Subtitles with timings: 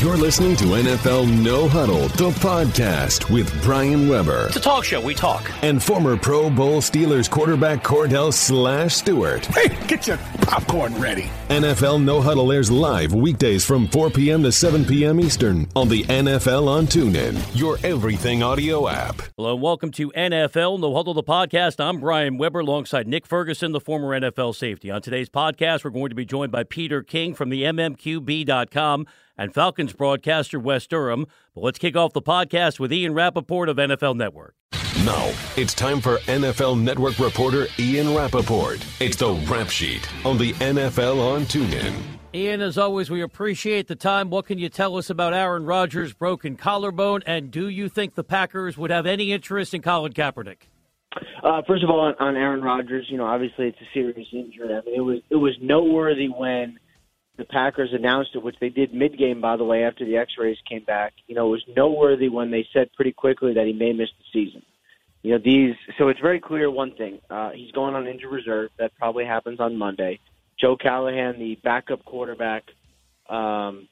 [0.00, 4.46] You're listening to NFL No Huddle, the podcast with Brian Weber.
[4.46, 4.98] It's a talk show.
[4.98, 5.50] We talk.
[5.62, 9.44] And former Pro Bowl Steelers quarterback Cordell Slash Stewart.
[9.44, 11.28] Hey, get your popcorn ready.
[11.50, 14.42] NFL No Huddle airs live weekdays from 4 p.m.
[14.44, 15.20] to 7 p.m.
[15.20, 19.20] Eastern on the NFL on TuneIn, your everything audio app.
[19.36, 21.78] Hello and welcome to NFL No Huddle, the podcast.
[21.78, 24.90] I'm Brian Weber alongside Nick Ferguson, the former NFL safety.
[24.90, 29.06] On today's podcast, we're going to be joined by Peter King from the MMQB.com
[29.40, 31.26] and Falcons broadcaster Wes Durham.
[31.54, 34.54] But let's kick off the podcast with Ian Rapoport of NFL Network.
[35.04, 38.84] Now, it's time for NFL Network reporter Ian Rapoport.
[39.00, 41.94] It's the Rap Sheet on the NFL on TuneIn.
[42.34, 44.28] Ian, as always, we appreciate the time.
[44.28, 47.22] What can you tell us about Aaron Rodgers' broken collarbone?
[47.24, 50.68] And do you think the Packers would have any interest in Colin Kaepernick?
[51.42, 54.68] Uh, first of all, on, on Aaron Rodgers, you know, obviously it's a serious injury.
[54.74, 56.78] I mean, it was it was noteworthy when
[57.40, 60.58] the Packers announced it, which they did mid game, by the way, after the X-rays
[60.68, 61.14] came back.
[61.26, 64.24] You know, it was noteworthy when they said pretty quickly that he may miss the
[64.32, 64.62] season.
[65.22, 65.74] You know, these.
[65.98, 68.70] So it's very clear one thing: uh, he's going on injured reserve.
[68.78, 70.20] That probably happens on Monday.
[70.58, 72.64] Joe Callahan, the backup quarterback,
[73.28, 73.88] um,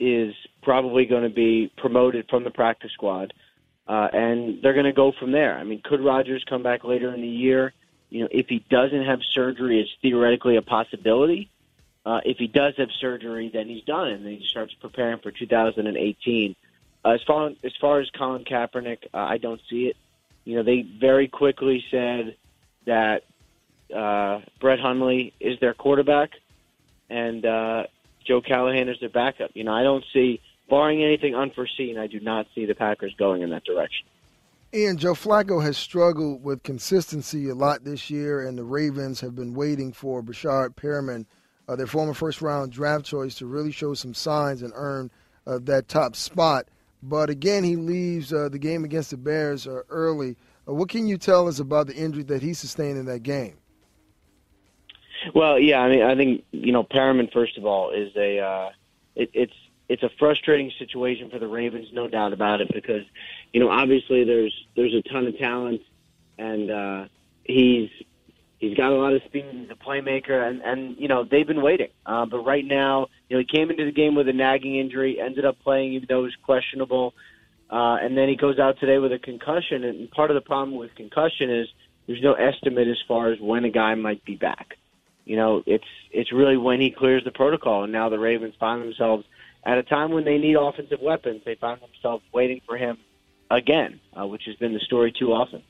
[0.00, 3.32] is probably going to be promoted from the practice squad,
[3.86, 5.56] uh, and they're going to go from there.
[5.56, 7.72] I mean, could Rodgers come back later in the year?
[8.10, 11.48] You know, if he doesn't have surgery, it's theoretically a possibility.
[12.04, 15.30] Uh, if he does have surgery, then he's done, and then he starts preparing for
[15.30, 16.56] 2018.
[17.04, 19.96] Uh, as far as far as Colin Kaepernick, uh, I don't see it.
[20.44, 22.36] You know, they very quickly said
[22.86, 23.22] that
[23.94, 26.30] uh, Brett Hundley is their quarterback,
[27.08, 27.84] and uh,
[28.26, 29.52] Joe Callahan is their backup.
[29.54, 33.42] You know, I don't see, barring anything unforeseen, I do not see the Packers going
[33.42, 34.06] in that direction.
[34.72, 39.36] And Joe Flacco has struggled with consistency a lot this year, and the Ravens have
[39.36, 41.26] been waiting for Breshad Perriman–
[41.68, 45.10] uh, their former first round draft choice, to really show some signs and earn
[45.46, 46.66] uh, that top spot.
[47.02, 50.36] But again, he leaves uh, the game against the Bears uh, early.
[50.68, 53.56] Uh, what can you tell us about the injury that he sustained in that game?
[55.34, 57.32] Well, yeah, I mean, I think you know Perriman.
[57.32, 58.70] First of all, is a uh,
[59.14, 59.52] it, it's
[59.88, 63.04] it's a frustrating situation for the Ravens, no doubt about it, because
[63.52, 65.82] you know obviously there's there's a ton of talent,
[66.38, 67.04] and uh,
[67.44, 67.90] he's
[68.62, 69.44] He's got a lot of speed.
[69.50, 71.88] He's a playmaker, and and you know they've been waiting.
[72.06, 75.18] Uh, but right now, you know he came into the game with a nagging injury,
[75.20, 77.12] ended up playing even though it was questionable,
[77.68, 79.82] uh, and then he goes out today with a concussion.
[79.82, 81.66] And part of the problem with concussion is
[82.06, 84.76] there's no estimate as far as when a guy might be back.
[85.24, 87.82] You know, it's it's really when he clears the protocol.
[87.82, 89.24] And now the Ravens find themselves
[89.66, 91.42] at a time when they need offensive weapons.
[91.44, 92.98] They find themselves waiting for him
[93.50, 95.64] again, uh, which has been the story too often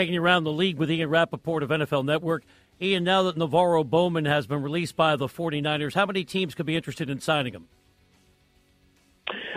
[0.00, 2.42] taking you around the league with Ian Rapoport of NFL Network.
[2.80, 6.64] Ian, now that NaVorro Bowman has been released by the 49ers, how many teams could
[6.64, 7.68] be interested in signing him?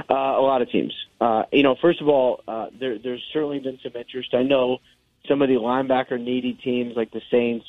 [0.10, 0.94] Uh, a lot of teams.
[1.22, 4.34] Uh, you know, first of all, uh, there, there's certainly been some interest.
[4.34, 4.80] I know
[5.30, 7.66] some of the linebacker needy teams like the Saints,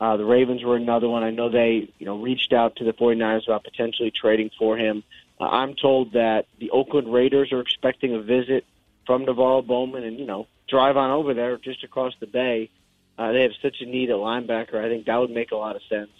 [0.00, 1.24] uh, the Ravens were another one.
[1.24, 5.02] I know they, you know, reached out to the 49ers about potentially trading for him.
[5.40, 8.64] Uh, I'm told that the Oakland Raiders are expecting a visit
[9.04, 12.70] from NaVorro Bowman, and you know, drive on over there just across the bay.
[13.18, 14.76] Uh, they have such a need at linebacker.
[14.76, 16.10] I think that would make a lot of sense.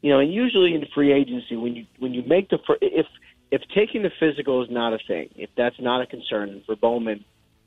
[0.00, 3.06] You know, and usually in free agency, when you when you make the if
[3.50, 7.24] if taking the physical is not a thing, if that's not a concern for Bowman,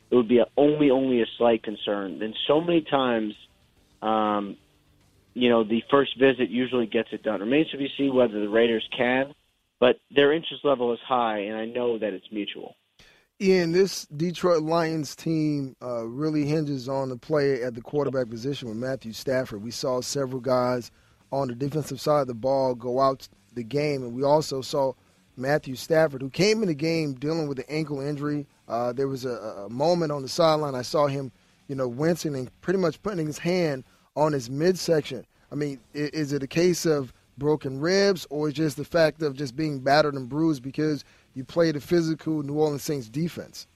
[0.09, 2.19] it would be a, only only a slight concern.
[2.19, 3.33] Then so many times,
[4.01, 4.57] um,
[5.33, 7.41] you know, the first visit usually gets it done.
[7.41, 9.33] Remains to be seen whether the Raiders can,
[9.79, 12.75] but their interest level is high, and I know that it's mutual.
[13.41, 18.67] Ian, this Detroit Lions team uh, really hinges on the play at the quarterback position
[18.67, 19.63] with Matthew Stafford.
[19.63, 20.91] We saw several guys
[21.31, 24.93] on the defensive side of the ball go out the game, and we also saw
[25.37, 28.45] Matthew Stafford, who came in the game dealing with an ankle injury.
[28.67, 31.31] Uh, there was a, a moment on the sideline I saw him,
[31.67, 33.85] you know, wincing and pretty much putting his hand
[34.15, 35.25] on his midsection.
[35.51, 39.55] I mean, is it a case of broken ribs, or just the fact of just
[39.55, 43.67] being battered and bruised because– you play the physical New Orleans Saints defense.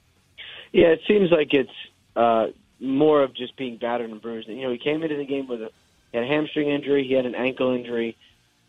[0.72, 1.70] Yeah, it seems like it's
[2.16, 2.48] uh,
[2.80, 4.48] more of just being battered and bruised.
[4.48, 5.72] You know, he came into the game with a,
[6.14, 8.18] a hamstring injury, he had an ankle injury,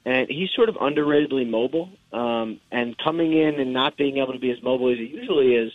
[0.05, 1.91] and he's sort of underratedly mobile.
[2.13, 5.55] Um, and coming in and not being able to be as mobile as he usually
[5.55, 5.73] is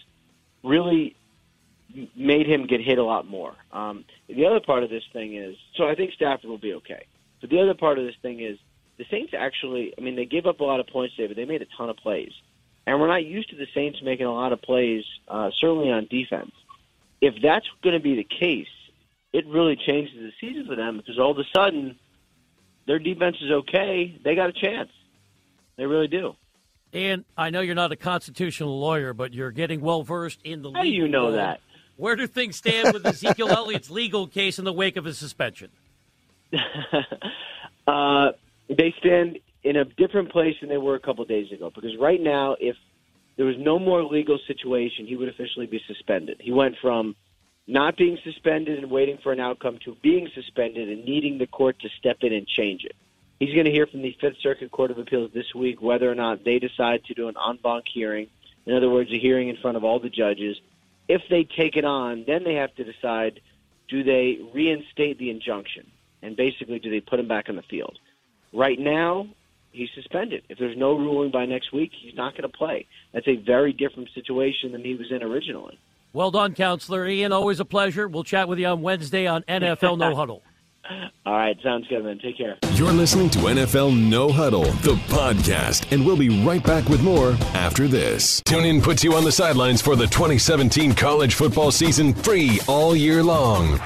[0.64, 1.16] really
[2.16, 3.54] made him get hit a lot more.
[3.74, 7.06] Um, the other part of this thing is, so I think Stafford will be okay.
[7.42, 8.58] But the other part of this thing is,
[8.98, 11.46] the Saints actually, I mean, they gave up a lot of points today, but they
[11.46, 12.32] made a ton of plays
[12.86, 16.08] and we're not used to the Saints making a lot of plays, uh, certainly on
[16.10, 16.52] defense.
[17.20, 18.68] If that's going to be the case,
[19.32, 21.98] it really changes the season for them because all of a sudden
[22.88, 24.20] their defense is okay.
[24.24, 24.90] They got a chance.
[25.78, 26.36] They really do.
[26.94, 30.72] And I know you're not a constitutional lawyer, but you're getting well versed in the.
[30.72, 31.36] How do you know world.
[31.36, 31.62] that?
[31.96, 35.70] Where do things stand with Ezekiel Elliott's legal case in the wake of his suspension?
[37.88, 38.32] uh,
[38.70, 41.72] they stand in a different place than they were a couple days ago.
[41.74, 42.76] Because right now, if
[43.38, 46.42] there was no more legal situation, he would officially be suspended.
[46.42, 47.16] He went from
[47.68, 51.80] not being suspended and waiting for an outcome to being suspended and needing the court
[51.80, 52.96] to step in and change it.
[53.40, 56.16] He's going to hear from the Fifth Circuit Court of Appeals this week whether or
[56.16, 58.28] not they decide to do an en banc hearing.
[58.66, 60.58] In other words, a hearing in front of all the judges.
[61.08, 63.40] If they take it on, then they have to decide
[63.90, 65.88] do they reinstate the injunction?
[66.22, 67.98] And basically, do they put him back on the field?
[68.54, 69.28] Right now,
[69.72, 70.44] he's suspended.
[70.50, 72.88] If there's no ruling by next week, he's not going to play.
[73.14, 75.80] That's a very different situation than he was in originally.
[76.14, 77.32] Well done, Counselor Ian.
[77.32, 78.08] Always a pleasure.
[78.08, 80.44] We'll chat with you on Wednesday on NFL No Huddle.
[81.26, 82.20] All right, sounds good, man.
[82.20, 82.58] Take care.
[82.74, 87.34] You're listening to NFL No Huddle, the podcast, and we'll be right back with more
[87.54, 88.42] after this.
[88.42, 92.96] Tune in puts you on the sidelines for the 2017 college football season free all
[92.96, 93.80] year long.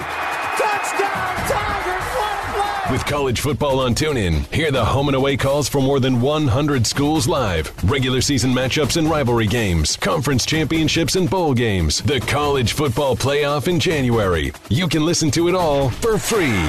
[2.91, 6.85] With college football on TuneIn, hear the home and away calls for more than 100
[6.85, 12.73] schools live, regular season matchups and rivalry games, conference championships and bowl games, the college
[12.73, 14.53] football playoff in January.
[14.69, 16.59] You can listen to it all for free.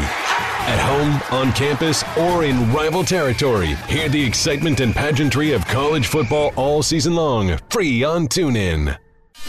[0.65, 6.07] At home, on campus, or in rival territory, hear the excitement and pageantry of college
[6.07, 8.97] football all season long, free on TuneIn.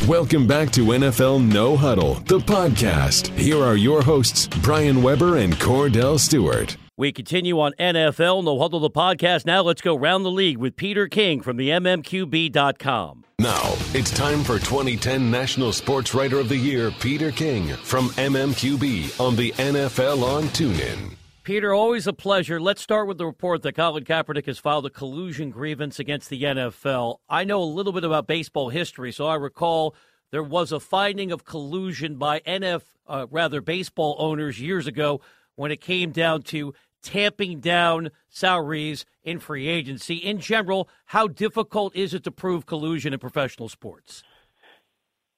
[0.05, 3.27] Welcome back to NFL No Huddle, the podcast.
[3.37, 6.77] Here are your hosts, Brian Weber and Cordell Stewart.
[6.95, 9.45] We continue on NFL No Huddle, the podcast.
[9.45, 13.25] Now let's go round the league with Peter King from the MMQB.com.
[13.39, 19.19] Now, it's time for 2010 National Sports Writer of the Year, Peter King from MMQB
[19.19, 21.16] on the NFL on TuneIn.
[21.47, 22.59] Peter, always a pleasure.
[22.59, 26.43] Let's start with the report that Colin Kaepernick has filed a collusion grievance against the
[26.43, 27.19] NFL.
[27.29, 29.95] I know a little bit about baseball history, so I recall
[30.29, 35.21] there was a finding of collusion by NF, uh, rather baseball owners years ago
[35.55, 40.15] when it came down to tamping down salaries in free agency.
[40.15, 44.21] In general, how difficult is it to prove collusion in professional sports?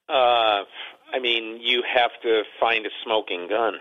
[0.09, 0.63] Uh,
[1.13, 3.75] I mean, you have to find a smoking gun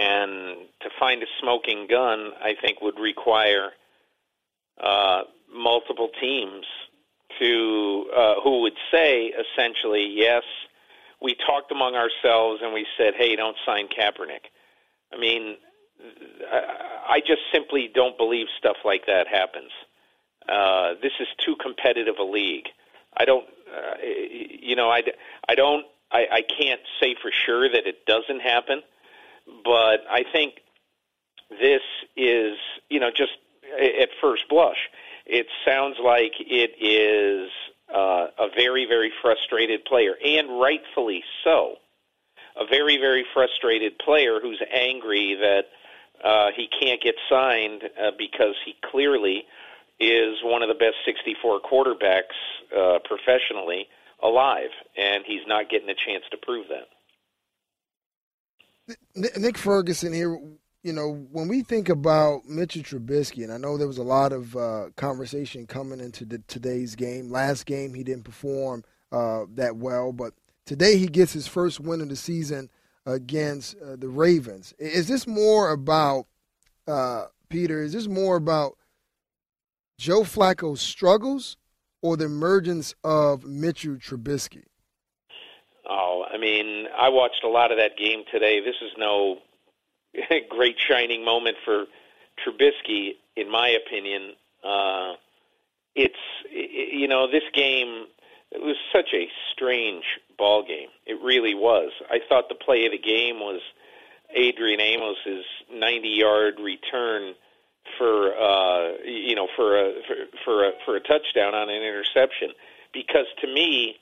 [0.00, 3.70] and to find a smoking gun, I think would require
[4.82, 6.64] uh, multiple teams
[7.38, 10.42] to uh, who would say essentially, yes,
[11.20, 14.48] we talked among ourselves and we said, hey, don't sign Kaepernick.
[15.12, 15.56] I mean,
[17.08, 19.70] I just simply don't believe stuff like that happens.
[20.48, 22.68] Uh, this is too competitive a league.
[23.14, 25.02] I don't, uh, you know, I,
[25.46, 28.82] I don't, I, I can't say for sure that it doesn't happen
[29.64, 30.54] but I think
[31.50, 31.82] this
[32.16, 32.56] is,
[32.88, 33.32] you know, just
[33.80, 34.88] at first blush,
[35.26, 37.50] it sounds like it is
[37.94, 41.76] uh, a very, very frustrated player, and rightfully so.
[42.56, 45.66] A very, very frustrated player who's angry that
[46.22, 49.44] uh, he can't get signed uh, because he clearly
[49.98, 52.36] is one of the best 64 quarterbacks
[52.76, 53.86] uh, professionally
[54.22, 56.88] alive, and he's not getting a chance to prove that.
[59.14, 60.40] Nick Ferguson here.
[60.82, 64.32] You know, when we think about Mitchell Trubisky, and I know there was a lot
[64.32, 67.30] of uh, conversation coming into the, today's game.
[67.30, 70.32] Last game, he didn't perform uh, that well, but
[70.64, 72.70] today he gets his first win of the season
[73.04, 74.72] against uh, the Ravens.
[74.78, 76.26] Is this more about
[76.86, 77.82] uh, Peter?
[77.82, 78.78] Is this more about
[79.98, 81.58] Joe Flacco's struggles
[82.00, 84.64] or the emergence of Mitchell Trubisky?
[85.92, 88.60] Oh, I mean, I watched a lot of that game today.
[88.60, 89.38] This is no
[90.48, 91.86] great shining moment for
[92.38, 94.34] Trubisky, in my opinion.
[94.62, 95.14] Uh,
[95.96, 96.14] it's
[96.52, 98.06] you know this game.
[98.52, 100.04] It was such a strange
[100.38, 100.88] ball game.
[101.06, 101.90] It really was.
[102.08, 103.60] I thought the play of the game was
[104.34, 107.34] Adrian Amos's 90-yard return
[107.98, 112.50] for uh, you know for a for, for a for a touchdown on an interception.
[112.92, 113.96] Because to me,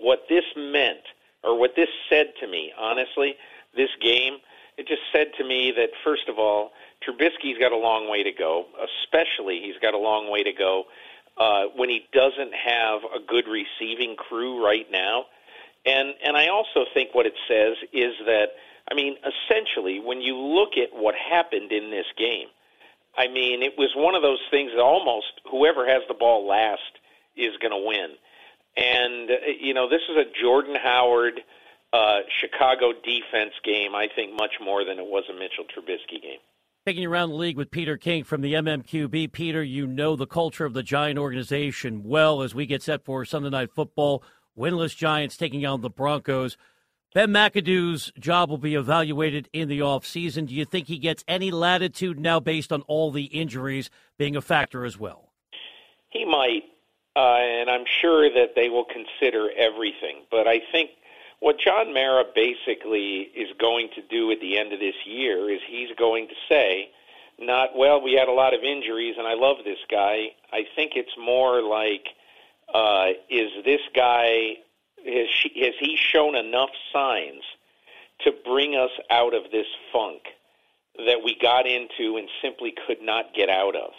[0.00, 1.04] what this meant
[1.42, 3.34] or what this said to me, honestly,
[3.76, 4.38] this game,
[4.76, 6.72] it just said to me that first of all,
[7.06, 8.66] Trubisky's got a long way to go.
[9.04, 10.84] Especially, he's got a long way to go
[11.36, 15.24] uh, when he doesn't have a good receiving crew right now.
[15.86, 18.48] And and I also think what it says is that
[18.90, 22.48] I mean, essentially, when you look at what happened in this game,
[23.16, 26.98] I mean, it was one of those things that almost whoever has the ball last
[27.36, 28.16] is going to win.
[28.76, 31.40] And, uh, you know, this is a Jordan Howard
[31.92, 36.38] uh, Chicago defense game, I think, much more than it was a Mitchell Trubisky game.
[36.86, 39.32] Taking you around the league with Peter King from the MMQB.
[39.32, 43.24] Peter, you know the culture of the Giant organization well as we get set for
[43.24, 44.22] Sunday Night Football.
[44.56, 46.56] Winless Giants taking on the Broncos.
[47.14, 50.46] Ben McAdoo's job will be evaluated in the offseason.
[50.46, 54.42] Do you think he gets any latitude now based on all the injuries being a
[54.42, 55.32] factor as well?
[56.10, 56.64] He might,
[57.18, 60.22] uh, and I'm sure that they will consider everything.
[60.30, 60.90] But I think
[61.40, 65.60] what John Mara basically is going to do at the end of this year is
[65.68, 66.90] he's going to say,
[67.40, 70.28] not, well, we had a lot of injuries and I love this guy.
[70.52, 72.06] I think it's more like,
[72.72, 74.58] uh, is this guy,
[75.04, 77.42] has, she, has he shown enough signs
[78.20, 80.22] to bring us out of this funk
[81.04, 83.90] that we got into and simply could not get out of?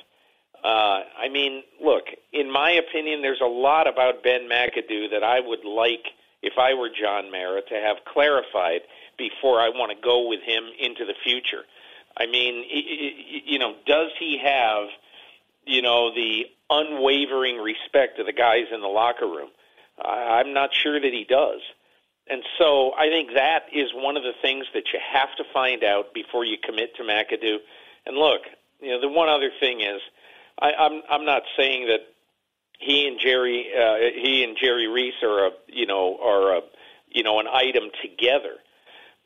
[0.63, 5.39] Uh, I mean, look, in my opinion, there's a lot about Ben McAdoo that I
[5.39, 6.07] would like–
[6.41, 8.81] if I were John Mara, to have clarified
[9.17, 11.63] before I want to go with him into the future.
[12.17, 12.63] I mean,
[13.45, 14.87] you know, does he have,
[15.65, 19.49] you know, the unwavering respect of the guys in the locker room?
[20.03, 21.59] I'm not sure that he does.
[22.27, 25.83] And so I think that is one of the things that you have to find
[25.83, 27.57] out before you commit to McAdoo.
[28.05, 28.41] And look,
[28.79, 29.99] you know, the one other thing is,
[30.61, 32.01] I, I'm I'm not saying that
[32.79, 36.61] he and Jerry uh, he and Jerry Reese are a you know are a
[37.09, 38.55] you know an item together.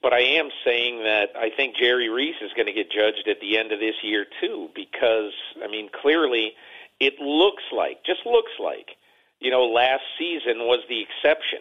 [0.01, 3.39] But I am saying that I think Jerry Reese is going to get judged at
[3.39, 5.31] the end of this year too, because
[5.63, 6.53] I mean clearly
[6.99, 8.97] it looks like just looks like
[9.39, 11.59] you know last season was the exception.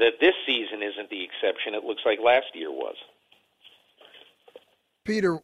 [0.00, 1.74] That this season isn't the exception.
[1.74, 2.96] It looks like last year was.
[5.04, 5.38] Peter,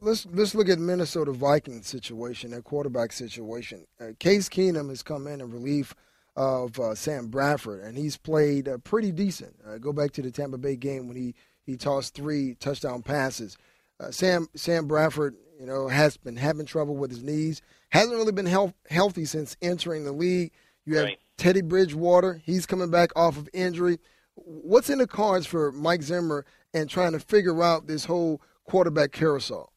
[0.00, 3.86] let's let's look at Minnesota Vikings situation, that quarterback situation.
[4.00, 5.94] Uh, Case Keenum has come in in relief
[6.36, 9.56] of uh, Sam Bradford, and he's played uh, pretty decent.
[9.66, 11.34] Uh, go back to the Tampa Bay game when he
[11.64, 13.56] he tossed three touchdown passes.
[13.98, 17.62] Uh, Sam Sam Bradford, you know, has been having trouble with his knees.
[17.90, 20.52] Hasn't really been health, healthy since entering the league.
[20.84, 21.18] You have right.
[21.36, 22.40] Teddy Bridgewater.
[22.44, 23.98] He's coming back off of injury.
[24.34, 29.12] What's in the cards for Mike Zimmer and trying to figure out this whole quarterback
[29.12, 29.72] carousel?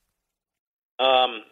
[0.99, 1.43] Um,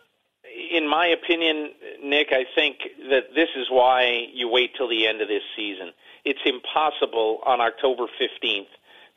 [0.71, 1.71] in my opinion,
[2.03, 2.77] Nick, I think
[3.09, 5.91] that this is why you wait till the end of this season.
[6.25, 8.67] It's impossible on October 15th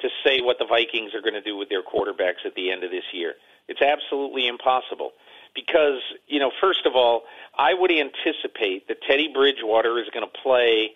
[0.00, 2.84] to say what the Vikings are going to do with their quarterbacks at the end
[2.84, 3.34] of this year.
[3.68, 5.12] It's absolutely impossible.
[5.54, 7.22] Because, you know, first of all,
[7.58, 10.92] I would anticipate that Teddy Bridgewater is going to play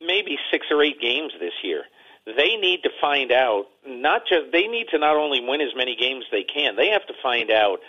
[0.00, 1.84] maybe six or eight games this year.
[2.26, 5.94] They need to find out, not just, they need to not only win as many
[5.94, 7.80] games they can, they have to find out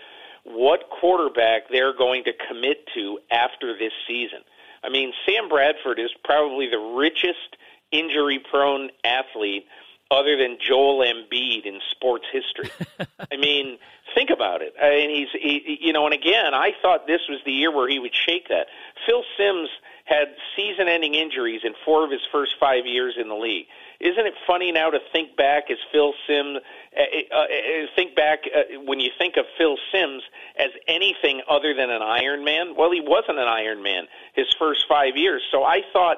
[0.46, 4.40] what quarterback they're going to commit to after this season.
[4.84, 7.58] I mean, Sam Bradford is probably the richest
[7.92, 9.66] injury prone athlete
[10.12, 12.70] other than Joel Embiid in sports history.
[13.32, 13.80] I mean,
[14.14, 14.74] think about it.
[14.82, 17.90] I mean, he's he, you know, and again, I thought this was the year where
[17.90, 18.68] he would shake that.
[19.08, 19.70] Phil Simms
[20.06, 23.66] had season-ending injuries in four of his first five years in the league.
[24.06, 26.60] Isn't it funny now to think back as Phil Simms?
[26.96, 27.48] Uh, uh, uh,
[27.96, 30.22] think back uh, when you think of Phil Simms
[30.60, 32.76] as anything other than an Iron Man.
[32.78, 34.04] Well, he wasn't an Iron Man
[34.36, 35.42] his first five years.
[35.52, 36.18] So I thought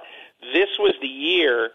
[0.53, 1.71] this was the year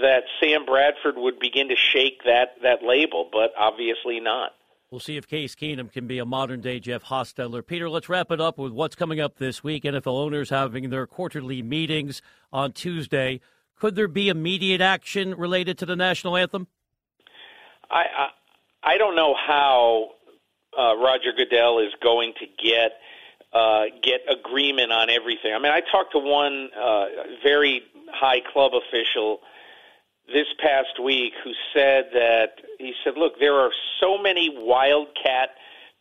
[0.00, 4.52] that Sam Bradford would begin to shake that that label, but obviously not.
[4.90, 7.64] We'll see if Case Keenum can be a modern day Jeff Hostetler.
[7.64, 9.84] Peter, let's wrap it up with what's coming up this week.
[9.84, 13.40] NFL owners having their quarterly meetings on Tuesday.
[13.80, 16.68] Could there be immediate action related to the national anthem?
[17.90, 18.28] I I,
[18.94, 20.10] I don't know how
[20.78, 22.92] uh, Roger Goodell is going to get
[23.52, 25.54] uh, get agreement on everything.
[25.54, 27.06] I mean, I talked to one uh,
[27.42, 27.82] very
[28.12, 29.40] high club official
[30.28, 35.50] this past week who said that he said, "Look, there are so many wildcat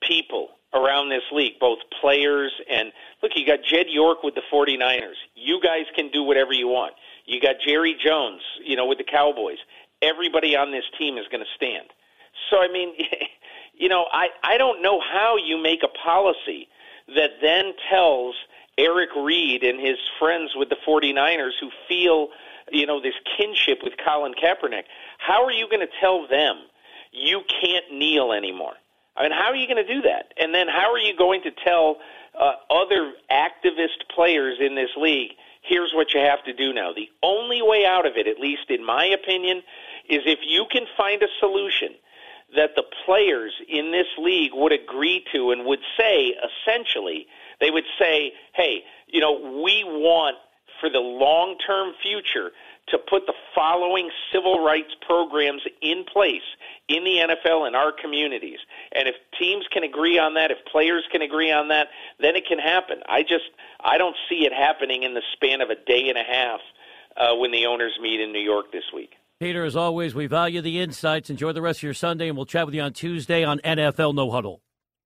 [0.06, 2.92] people around this league, both players and
[3.24, 5.16] look, you got Jed York with the 49ers.
[5.34, 6.94] You guys can do whatever you want.
[7.30, 9.58] You got Jerry Jones, you know, with the Cowboys.
[10.02, 11.88] Everybody on this team is going to stand.
[12.50, 12.94] So I mean,
[13.74, 16.68] you know, I I don't know how you make a policy
[17.16, 18.36] that then tells
[18.78, 22.30] Eric Reid and his friends with the 49ers who feel
[22.72, 24.84] you know, this kinship with Colin Kaepernick.
[25.18, 26.58] How are you going to tell them
[27.12, 28.74] you can't kneel anymore?
[29.16, 30.34] I mean, how are you going to do that?
[30.38, 31.98] And then how are you going to tell
[32.40, 35.32] uh, other activist players in this league,
[35.70, 36.92] here's what you have to do now?
[36.92, 39.62] The only way out of it, at least in my opinion,
[40.10, 41.90] is if you can find a solution
[42.56, 47.28] that the players in this league would agree to and would say, essentially,
[47.62, 50.36] they would say, hey, you know, we want
[50.80, 52.52] for the long term future
[52.90, 56.42] to put the following civil rights programs in place
[56.88, 58.60] in the NFL in our communities.
[58.94, 61.88] And if teams can agree on that, if players can agree on that,
[62.20, 63.02] then it can happen.
[63.08, 66.24] I just I don't see it happening in the span of a day and a
[66.24, 66.60] half
[67.18, 69.12] uh, when the owners meet in New York this week.
[69.40, 71.30] Peter, as always, we value the insights.
[71.30, 74.14] Enjoy the rest of your Sunday, and we'll chat with you on Tuesday on NFL
[74.14, 74.62] No Huddle.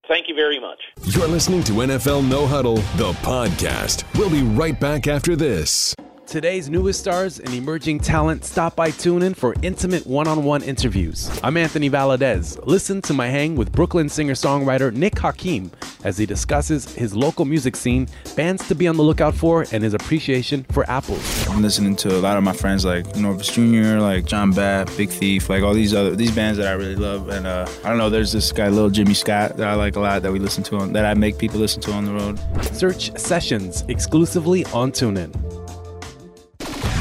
[0.07, 0.79] Thank you very much.
[1.05, 4.03] You're listening to NFL No Huddle, the podcast.
[4.17, 5.95] We'll be right back after this.
[6.25, 11.30] Today's newest stars and emerging talent stop by TuneIn for intimate one-on-one interviews.
[11.44, 12.65] I'm Anthony Valadez.
[12.65, 15.70] Listen to my hang with Brooklyn singer-songwriter Nick Hakim
[16.03, 19.84] as he discusses his local music scene, bands to be on the lookout for, and
[19.84, 21.48] his appreciation for apples.
[21.50, 25.10] I'm listening to a lot of my friends like Norvis Jr., like John Babb, Big
[25.10, 27.30] Thief, like all these other these bands that I really love.
[27.30, 30.00] And uh, I don't know, there's this guy, Little Jimmy Scott, that I like a
[30.00, 32.39] lot that we listen to on, that I make people listen to on the road.
[32.74, 35.62] Search Sessions exclusively on TuneIn.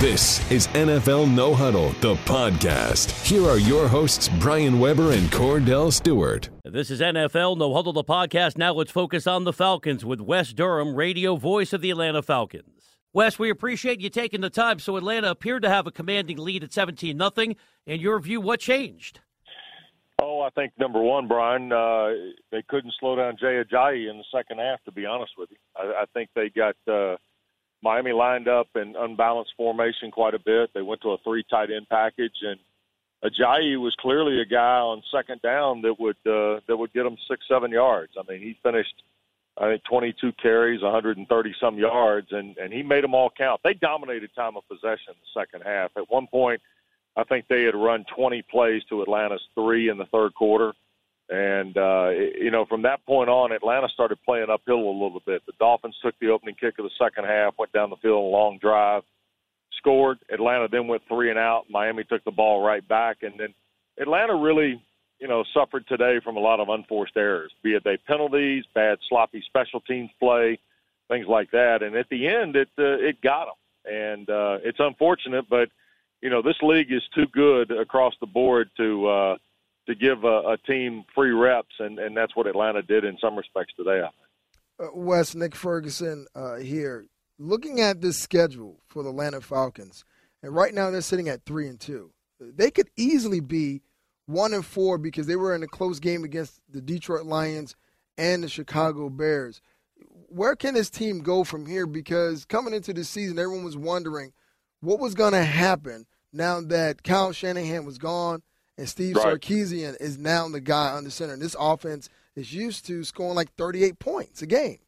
[0.02, 3.24] This is NFL No Huddle, the podcast.
[3.24, 6.50] Here are your hosts, Brian Weber and Cordell Stewart.
[6.64, 8.58] This is NFL No Huddle, the podcast.
[8.58, 12.96] Now let's focus on the Falcons with Wes Durham, radio voice of the Atlanta Falcons.
[13.12, 14.80] Wes, we appreciate you taking the time.
[14.80, 17.54] So Atlanta appeared to have a commanding lead at 17 nothing.
[17.86, 19.20] In your view, what changed?
[20.20, 22.08] Oh, I think number one, Brian, uh,
[22.50, 24.82] they couldn't slow down Jay Ajayi in the second half.
[24.82, 27.18] To be honest with you, I, I think they got uh,
[27.82, 30.70] Miami lined up in unbalanced formation quite a bit.
[30.72, 32.60] They went to a three tight end package, and
[33.24, 37.16] Ajayi was clearly a guy on second down that would uh, that would get them
[37.28, 38.12] six seven yards.
[38.18, 39.02] I mean, he finished
[39.58, 43.60] I think 22 carries, 130 some yards, and and he made them all count.
[43.62, 45.90] They dominated time of possession in the second half.
[45.96, 46.60] At one point,
[47.16, 50.72] I think they had run 20 plays to Atlanta's three in the third quarter.
[51.28, 55.42] And, uh, you know, from that point on, Atlanta started playing uphill a little bit.
[55.46, 58.36] The Dolphins took the opening kick of the second half, went down the field, a
[58.36, 59.02] long drive,
[59.78, 60.18] scored.
[60.30, 61.64] Atlanta then went three and out.
[61.70, 63.18] Miami took the ball right back.
[63.22, 63.54] And then
[63.98, 64.82] Atlanta really,
[65.20, 68.98] you know, suffered today from a lot of unforced errors, be it they penalties, bad,
[69.08, 70.58] sloppy special teams play,
[71.08, 71.82] things like that.
[71.82, 73.94] And at the end, it, uh, it got them.
[73.94, 75.70] And uh, it's unfortunate, but,
[76.20, 79.36] you know, this league is too good across the board to, uh,
[79.86, 83.36] to give a, a team free reps, and, and that's what Atlanta did in some
[83.36, 84.02] respects today.
[84.78, 87.06] Uh, Wes, Nick Ferguson uh, here.
[87.38, 90.04] Looking at this schedule for the Atlanta Falcons,
[90.42, 92.12] and right now they're sitting at three and two.
[92.38, 93.82] They could easily be
[94.26, 97.74] one and four because they were in a close game against the Detroit Lions
[98.16, 99.60] and the Chicago Bears.
[100.28, 101.86] Where can this team go from here?
[101.86, 104.32] Because coming into the season, everyone was wondering
[104.80, 108.42] what was going to happen now that Kyle Shanahan was gone
[108.78, 109.40] and Steve right.
[109.40, 111.34] Sarkisian is now the guy under center.
[111.34, 114.78] And this offense is used to scoring like 38 points a game.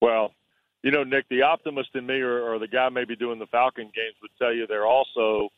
[0.00, 0.32] Well,
[0.82, 3.84] you know, Nick, the optimist in me or, or the guy maybe doing the Falcon
[3.84, 5.48] games would tell you they're also,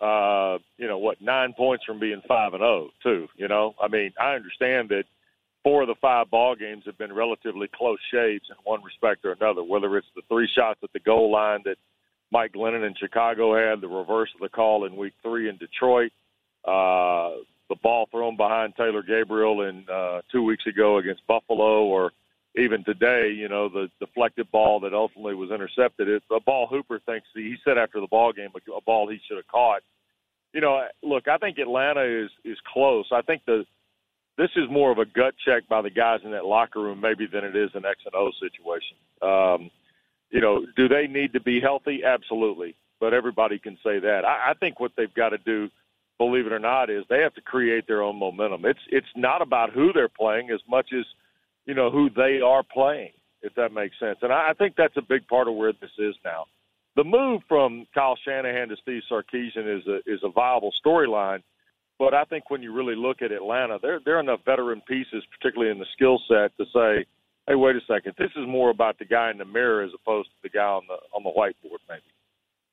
[0.00, 3.26] uh, you know, what, nine points from being 5 and 0, too.
[3.36, 5.04] You know, I mean, I understand that
[5.64, 9.32] four of the five ball games have been relatively close shaves in one respect or
[9.32, 11.76] another, whether it's the three shots at the goal line that
[12.30, 16.12] Mike Glennon in Chicago had, the reverse of the call in week three in Detroit
[16.64, 17.30] uh,
[17.68, 22.12] the ball thrown behind Taylor Gabriel in uh, two weeks ago against Buffalo, or
[22.56, 26.08] even today, you know, the deflected ball that ultimately was intercepted.
[26.08, 29.36] It's a ball Hooper thinks he said after the ball game a ball he should
[29.36, 29.82] have caught.
[30.52, 33.06] You know, look, I think Atlanta is is close.
[33.12, 33.64] I think the
[34.36, 37.26] this is more of a gut check by the guys in that locker room maybe
[37.26, 38.96] than it is an X and O situation.
[39.22, 39.70] Um,
[40.30, 42.02] you know, do they need to be healthy?
[42.04, 44.24] Absolutely, but everybody can say that.
[44.24, 45.70] I, I think what they've got to do
[46.20, 48.66] believe it or not, is they have to create their own momentum.
[48.66, 51.06] It's it's not about who they're playing as much as
[51.64, 54.18] you know who they are playing, if that makes sense.
[54.20, 56.44] And I, I think that's a big part of where this is now.
[56.96, 61.42] The move from Kyle Shanahan to Steve Sarkisian is a is a viable storyline,
[61.98, 65.24] but I think when you really look at Atlanta, there there are enough veteran pieces,
[65.38, 67.06] particularly in the skill set, to say,
[67.48, 70.28] hey, wait a second, this is more about the guy in the mirror as opposed
[70.28, 72.12] to the guy on the on the whiteboard, maybe.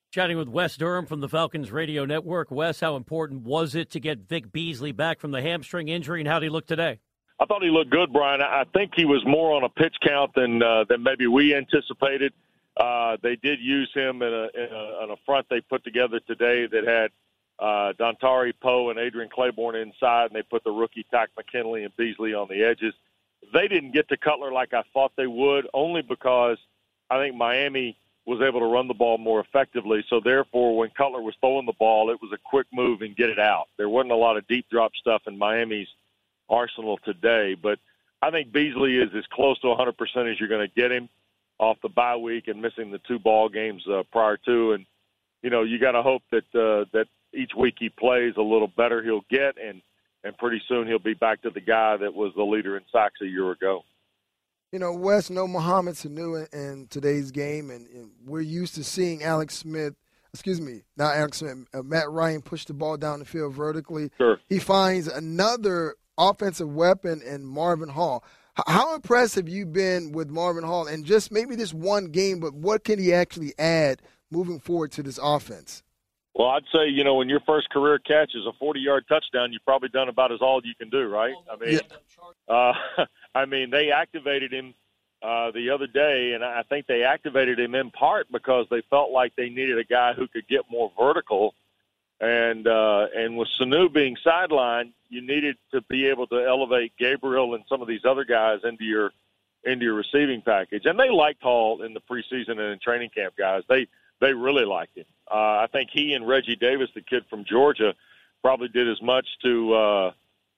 [0.09, 2.49] Chatting with Wes Durham from the Falcons Radio Network.
[2.49, 6.27] Wes, how important was it to get Vic Beasley back from the hamstring injury, and
[6.29, 6.99] how did he look today?
[7.41, 8.41] I thought he looked good, Brian.
[8.41, 12.31] I think he was more on a pitch count than uh, than maybe we anticipated.
[12.77, 16.21] Uh, they did use him in a, in a, in a front they put together
[16.25, 17.11] today that had
[17.59, 21.95] uh, Dontari Poe and Adrian Clayborn inside, and they put the rookie Takk McKinley and
[21.97, 22.93] Beasley on the edges.
[23.53, 26.57] They didn't get to Cutler like I thought they would, only because
[27.09, 30.03] I think Miami was able to run the ball more effectively.
[30.09, 33.29] So therefore, when Cutler was throwing the ball, it was a quick move and get
[33.29, 33.67] it out.
[33.77, 35.87] There wasn't a lot of deep drop stuff in Miami's
[36.49, 37.79] arsenal today, but
[38.21, 39.93] I think Beasley is as close to 100%
[40.31, 41.07] as you're going to get him.
[41.59, 44.85] off the bye week and missing the two ball games uh, prior to, and
[45.41, 48.67] you know you got to hope that uh, that each week he plays a little
[48.67, 49.81] better he'll get, and
[50.23, 53.21] and pretty soon he'll be back to the guy that was the leader in sacks
[53.21, 53.83] a year ago.
[54.71, 58.83] You know, Wes, no Mohamed Sanu in, in today's game, and, and, we're used to
[58.83, 59.93] seeing Alex Smith,
[60.33, 64.11] excuse me, not Alex Smith, uh, Matt Ryan push the ball down the field vertically.
[64.17, 64.37] Sure.
[64.49, 68.25] He finds another offensive weapon in Marvin Hall.
[68.59, 70.87] H- how impressed have you been with Marvin Hall?
[70.87, 75.03] And just maybe this one game, but what can he actually add moving forward to
[75.03, 75.81] this offense?
[76.35, 79.65] Well, I'd say you know when your first career catch is a 40-yard touchdown, you've
[79.65, 81.33] probably done about as all you can do, right?
[81.51, 82.53] I mean, yeah.
[82.53, 82.73] uh,
[83.33, 84.73] I mean they activated him
[85.21, 89.11] uh, the other day, and I think they activated him in part because they felt
[89.11, 91.55] like they needed a guy who could get more vertical,
[92.19, 97.55] and uh, and with Sanu being sidelined, you needed to be able to elevate Gabriel
[97.55, 99.11] and some of these other guys into your
[99.63, 103.33] into your receiving package, and they liked Hall in the preseason and in training camp,
[103.37, 103.63] guys.
[103.67, 103.87] They
[104.19, 105.05] they really liked him.
[105.29, 107.93] Uh, I think he and Reggie Davis, the kid from Georgia,
[108.41, 110.11] probably did as much to uh,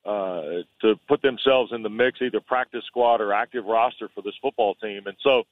[0.06, 0.42] uh,
[0.82, 4.76] to put themselves in the mix, either practice squad or active roster for this football
[4.76, 5.04] team.
[5.06, 5.44] And so,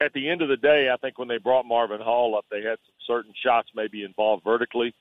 [0.00, 2.62] at the end of the day, I think when they brought Marvin Hall up, they
[2.62, 4.94] had some certain shots maybe involved vertically.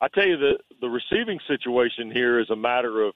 [0.00, 3.14] I tell you, the the receiving situation here is a matter of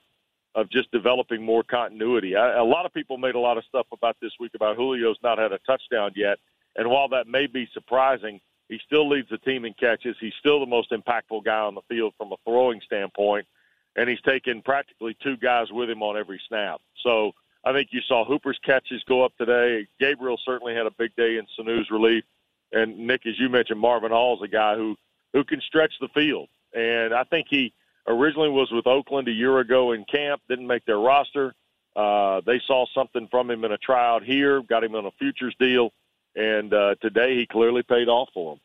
[0.55, 2.35] of just developing more continuity.
[2.35, 5.17] I, a lot of people made a lot of stuff about this week about Julio's
[5.23, 6.39] not had a touchdown yet,
[6.75, 10.15] and while that may be surprising, he still leads the team in catches.
[10.19, 13.47] He's still the most impactful guy on the field from a throwing standpoint,
[13.95, 16.79] and he's taken practically two guys with him on every snap.
[17.03, 17.31] So
[17.63, 19.87] I think you saw Hooper's catches go up today.
[19.99, 22.23] Gabriel certainly had a big day in Sanu's relief,
[22.71, 24.95] and Nick, as you mentioned, Marvin Hall's a guy who
[25.33, 27.73] who can stretch the field, and I think he
[28.07, 31.53] originally was with Oakland a year ago in camp, didn't make their roster.
[31.95, 35.55] Uh, they saw something from him in a tryout here, got him on a futures
[35.59, 35.91] deal
[36.35, 38.59] and uh, today he clearly paid off for him.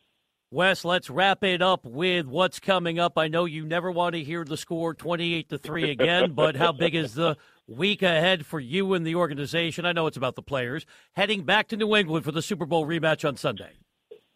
[0.55, 3.17] Wes, let's wrap it up with what's coming up.
[3.17, 6.71] I know you never want to hear the score 28 to 3 again, but how
[6.71, 7.35] big is the
[7.67, 9.85] week ahead for you and the organization?
[9.85, 12.87] I know it's about the players heading back to New England for the Super Bowl
[12.87, 13.73] rematch on Sunday.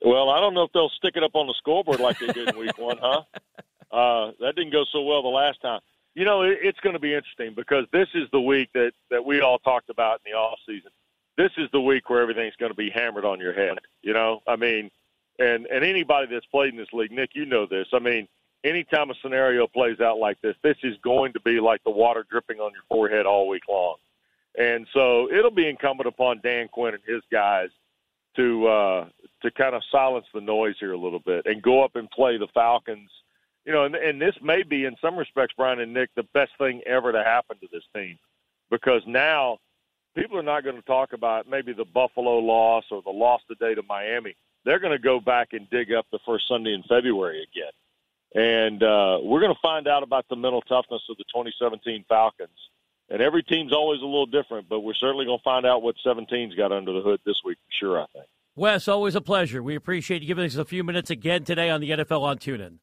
[0.04, 2.50] Well, I don't know if they'll stick it up on the scoreboard like they did
[2.50, 3.22] in week one, huh?
[3.92, 5.80] Uh, that didn't go so well the last time.
[6.14, 9.26] You know, it, it's going to be interesting because this is the week that, that
[9.26, 10.92] we all talked about in the off season
[11.40, 13.78] this is the week where everything's going to be hammered on your head.
[14.02, 14.92] You know, I mean,
[15.40, 17.88] and and anybody that's played in this league, Nick, you know this.
[17.94, 18.28] I mean,
[18.64, 22.26] anytime a scenario plays out like this, this is going to be like the water
[22.30, 23.96] dripping on your forehead all week long.
[24.58, 27.70] And so it'll be incumbent upon Dan Quinn and his guys
[28.36, 29.06] to uh,
[29.42, 32.38] to kind of silence the noise here a little bit and go up and play
[32.38, 33.10] the Falcons.
[33.66, 36.52] You know, and, and this may be, in some respects, Brian and Nick, the best
[36.58, 38.18] thing ever to happen to this team
[38.72, 39.60] because now
[40.16, 43.76] people are not going to talk about maybe the Buffalo loss or the loss today
[43.76, 44.36] to Miami.
[44.66, 47.72] They're going to go back and dig up the first Sunday in February again.
[48.36, 52.50] And uh, we're going to find out about the mental toughness of the 2017 Falcons.
[53.10, 55.96] And every team's always a little different, but we're certainly going to find out what
[56.06, 58.26] 17's got under the hood this week for sure, I think.
[58.56, 59.64] Wes, always a pleasure.
[59.64, 62.78] We appreciate you giving us a few minutes again today on the NFL on TuneIn.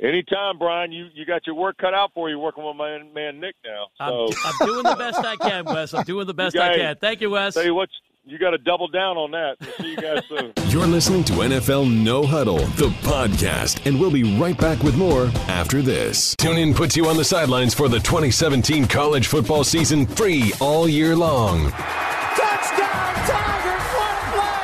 [0.00, 0.90] Anytime, Brian.
[0.90, 3.86] You you got your work cut out for you working with my man Nick now.
[3.98, 4.28] So.
[4.44, 5.94] I'm, I'm doing the best I can, Wes.
[5.94, 6.96] I'm doing the best guys, I can.
[6.96, 7.54] Thank you, Wes.
[7.54, 7.88] Tell you what,
[8.32, 9.56] you got to double down on that.
[9.60, 10.52] We'll see you guys soon.
[10.68, 15.26] You're listening to NFL No Huddle, the podcast, and we'll be right back with more
[15.48, 16.34] after this.
[16.36, 21.14] TuneIn puts you on the sidelines for the 2017 college football season free all year
[21.14, 21.72] long.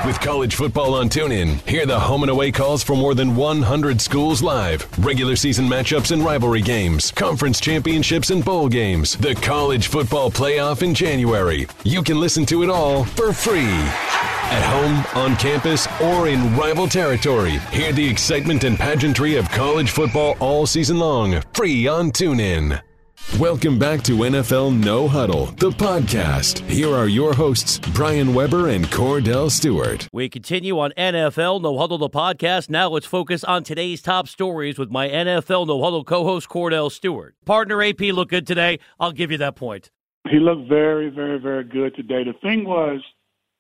[0.07, 4.01] With college football on TuneIn, hear the home and away calls for more than 100
[4.01, 9.89] schools live, regular season matchups and rivalry games, conference championships and bowl games, the college
[9.89, 11.67] football playoff in January.
[11.83, 13.75] You can listen to it all for free.
[14.51, 19.91] At home, on campus, or in rival territory, hear the excitement and pageantry of college
[19.91, 22.81] football all season long, free on TuneIn.
[23.37, 26.67] Welcome back to NFL No Huddle, the podcast.
[26.69, 30.09] Here are your hosts, Brian Weber and Cordell Stewart.
[30.13, 32.69] We continue on NFL No Huddle, the podcast.
[32.71, 36.91] Now let's focus on today's top stories with my NFL No Huddle co host, Cordell
[36.91, 37.37] Stewart.
[37.45, 38.81] Partner AP looked good today.
[38.99, 39.91] I'll give you that point.
[40.29, 42.25] He looked very, very, very good today.
[42.25, 43.01] The thing was,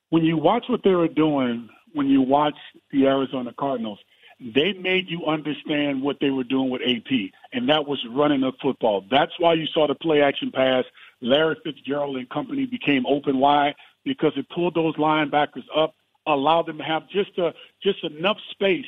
[0.08, 2.56] when you watch what they were doing, when you watch
[2.90, 3.98] the Arizona Cardinals,
[4.40, 8.52] they made you understand what they were doing with AP, and that was running the
[8.62, 9.04] football.
[9.10, 10.84] That's why you saw the play action pass.
[11.20, 13.74] Larry Fitzgerald and company became open wide
[14.04, 15.94] because it pulled those linebackers up,
[16.26, 18.86] allowed them to have just a just enough space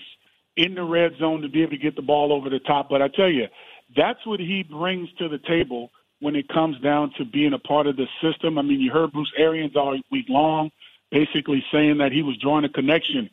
[0.57, 2.89] in the red zone to be able to get the ball over the top.
[2.89, 3.47] But I tell you,
[3.97, 7.89] that's what he brings to the table when it comes down to being a part
[7.89, 8.57] of the system.
[8.57, 10.71] I mean, you heard Bruce Arians all week long
[11.11, 13.31] basically saying that he was drawing a connection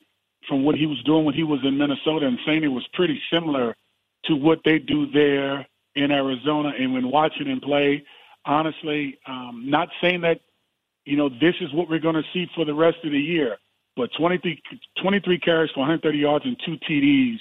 [0.47, 3.19] from what he was doing when he was in Minnesota and saying it was pretty
[3.31, 3.75] similar
[4.25, 6.71] to what they do there in Arizona.
[6.77, 8.03] And when watching him play,
[8.45, 10.39] honestly, um, not saying that,
[11.05, 13.57] you know, this is what we're going to see for the rest of the year,
[13.95, 14.61] but 23,
[15.01, 17.37] 23 carries for 130 yards and two TDs,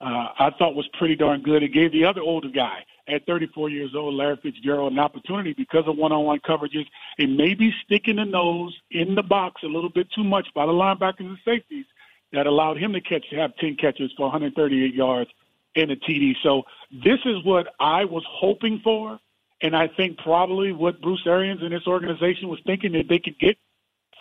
[0.00, 1.62] uh, I thought was pretty darn good.
[1.62, 5.84] It gave the other older guy at 34 years old, Larry Fitzgerald, an opportunity because
[5.86, 6.86] of one-on-one coverages
[7.18, 10.72] and maybe sticking the nose in the box a little bit too much by the
[10.72, 11.84] linebackers and safeties
[12.32, 15.30] that allowed him to catch have 10 catches for 138 yards
[15.76, 16.34] and a TD.
[16.42, 19.18] So this is what I was hoping for,
[19.62, 23.38] and I think probably what Bruce Arians and his organization was thinking that they could
[23.38, 23.56] get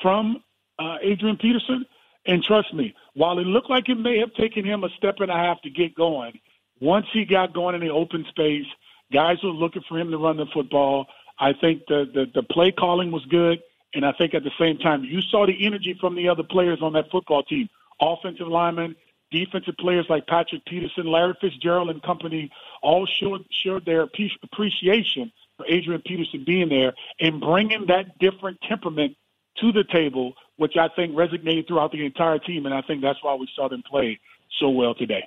[0.02, 0.44] from
[0.78, 1.86] uh, Adrian Peterson.
[2.26, 5.32] And trust me, while it looked like it may have taken him a step and
[5.32, 6.40] a half to get going,
[6.82, 8.66] once he got going in the open space,
[9.12, 11.08] guys were looking for him to run the football.
[11.40, 13.60] I think the, the, the play calling was good.
[13.96, 16.80] And I think at the same time, you saw the energy from the other players
[16.82, 17.70] on that football team
[18.02, 18.96] offensive linemen,
[19.32, 25.66] defensive players like Patrick Peterson, Larry Fitzgerald, and company all showed, showed their appreciation for
[25.68, 29.16] Adrian Peterson being there and bringing that different temperament
[29.60, 32.66] to the table, which I think resonated throughout the entire team.
[32.66, 34.20] And I think that's why we saw them play
[34.60, 35.24] so well today.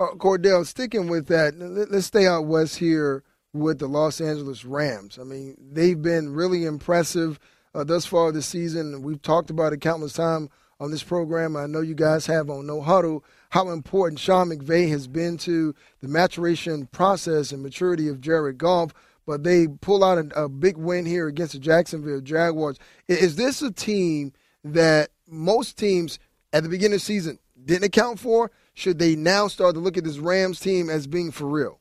[0.00, 5.18] Uh, Cordell, sticking with that, let's stay out west here with the Los Angeles Rams.
[5.20, 7.38] I mean, they've been really impressive
[7.74, 9.02] uh, thus far this season.
[9.02, 10.48] We've talked about it countless times
[10.84, 11.56] on this program.
[11.56, 15.74] I know you guys have on No Huddle how important Sean McVay has been to
[16.00, 18.92] the maturation process and maturity of Jared Goff.
[19.26, 22.78] But they pull out a, a big win here against the Jacksonville Jaguars.
[23.08, 26.18] Is this a team that most teams
[26.52, 28.50] at the beginning of the season didn't account for?
[28.74, 31.80] Should they now start to look at this Rams team as being for real?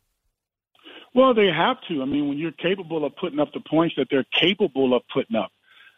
[1.14, 2.02] Well, they have to.
[2.02, 5.36] I mean, when you're capable of putting up the points that they're capable of putting
[5.36, 5.52] up,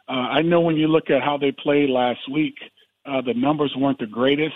[0.08, 2.56] uh, I know when you look at how they played last week,
[3.06, 4.56] uh, the numbers weren't the greatest,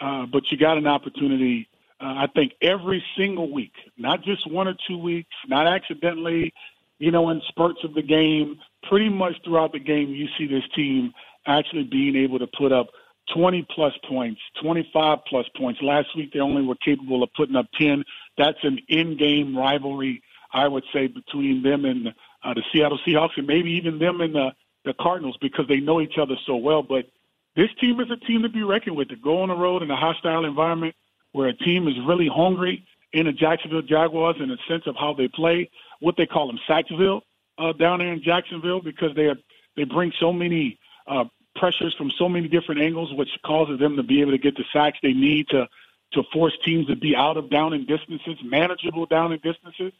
[0.00, 1.68] uh, but you got an opportunity.
[2.00, 6.52] Uh, I think every single week, not just one or two weeks, not accidentally,
[6.98, 10.64] you know, in spurts of the game, pretty much throughout the game, you see this
[10.74, 11.12] team
[11.46, 12.88] actually being able to put up
[13.34, 15.80] 20 plus points, 25 plus points.
[15.82, 18.04] Last week, they only were capable of putting up 10.
[18.36, 23.36] That's an in game rivalry, I would say, between them and uh, the Seattle Seahawks
[23.36, 24.50] and maybe even them and the,
[24.84, 26.82] the Cardinals because they know each other so well.
[26.82, 27.06] But
[27.56, 29.08] this team is a team to be reckoned with.
[29.08, 30.94] To go on the road in a hostile environment
[31.32, 35.12] where a team is really hungry in the Jacksonville Jaguars in a sense of how
[35.12, 37.22] they play, what they call them Sacksville
[37.58, 39.36] uh, down there in Jacksonville because they are,
[39.76, 41.24] they bring so many uh,
[41.56, 44.64] pressures from so many different angles, which causes them to be able to get the
[44.72, 45.68] sacks they need to
[46.12, 49.92] to force teams to be out of down and distances, manageable down and distances.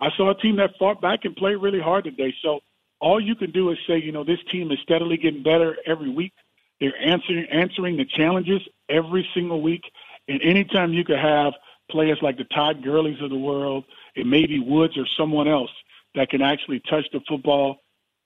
[0.00, 2.34] I saw a team that fought back and played really hard today.
[2.42, 2.60] So
[3.00, 6.10] all you can do is say, you know, this team is steadily getting better every
[6.10, 6.32] week.
[6.82, 9.82] They're answering answering the challenges every single week.
[10.26, 11.52] And anytime you could have
[11.88, 13.84] players like the Todd Gurley's of the world,
[14.16, 15.70] it may be Woods or someone else
[16.16, 17.76] that can actually touch the football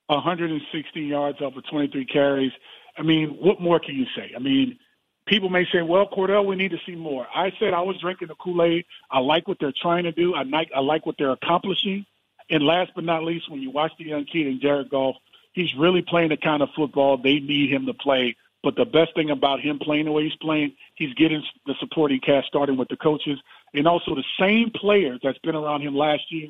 [0.07, 2.51] 116 yards off of 23 carries.
[2.97, 4.31] I mean, what more can you say?
[4.35, 4.79] I mean,
[5.27, 7.27] people may say, well, Cordell, we need to see more.
[7.35, 8.85] I said I was drinking the Kool-Aid.
[9.11, 10.33] I like what they're trying to do.
[10.33, 12.07] I like, I like what they're accomplishing.
[12.49, 15.15] And last but not least, when you watch the young kid and Jared Goff,
[15.53, 19.13] he's really playing the kind of football they need him to play but the best
[19.15, 22.87] thing about him playing the way he's playing, he's getting the supporting cast starting with
[22.89, 23.39] the coaches
[23.73, 26.49] and also the same players that's been around him last year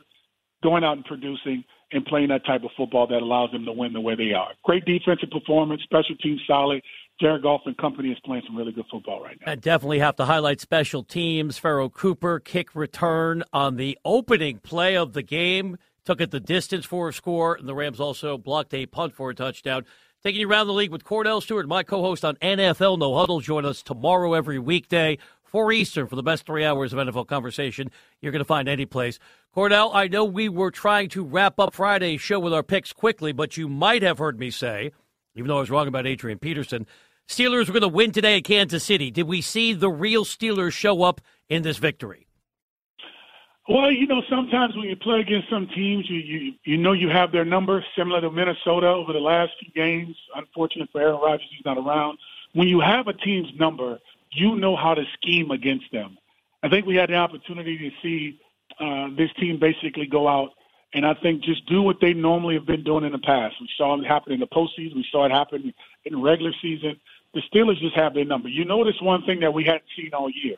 [0.63, 3.93] going out and producing and playing that type of football that allows them to win
[3.93, 4.49] the way they are.
[4.63, 6.81] Great defensive performance, special teams solid.
[7.19, 9.51] Jared Goff and company is playing some really good football right now.
[9.51, 11.57] I definitely have to highlight special teams.
[11.57, 16.85] Pharoh Cooper kick return on the opening play of the game took it the distance
[16.85, 19.83] for a score, and the Rams also blocked a punt for a touchdown.
[20.23, 23.39] Taking you around the league with Cordell Stewart, my co host on NFL No Huddle.
[23.39, 27.91] Join us tomorrow every weekday, 4 Eastern, for the best three hours of NFL conversation
[28.19, 29.19] you're going to find any place.
[29.55, 33.31] Cordell, I know we were trying to wrap up Friday's show with our picks quickly,
[33.31, 34.91] but you might have heard me say,
[35.35, 36.87] even though I was wrong about Adrian Peterson,
[37.29, 39.11] Steelers were going to win today at Kansas City.
[39.11, 42.26] Did we see the real Steelers show up in this victory?
[43.69, 47.09] Well, you know, sometimes when you play against some teams, you you you know you
[47.09, 50.15] have their number, similar to Minnesota over the last few games.
[50.35, 52.17] Unfortunate for Aaron Rodgers, he's not around.
[52.53, 53.99] When you have a team's number,
[54.31, 56.17] you know how to scheme against them.
[56.63, 58.39] I think we had the opportunity to see
[58.79, 60.51] uh, this team basically go out
[60.93, 63.55] and I think just do what they normally have been doing in the past.
[63.59, 64.95] We saw it happen in the postseason.
[64.95, 65.73] We saw it happen
[66.05, 66.99] in regular season.
[67.33, 68.47] The Steelers just have their number.
[68.47, 70.55] You notice one thing that we hadn't seen all year.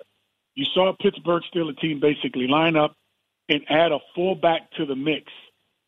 [0.56, 2.95] You saw Pittsburgh Steelers team basically line up
[3.49, 5.25] and add a fullback to the mix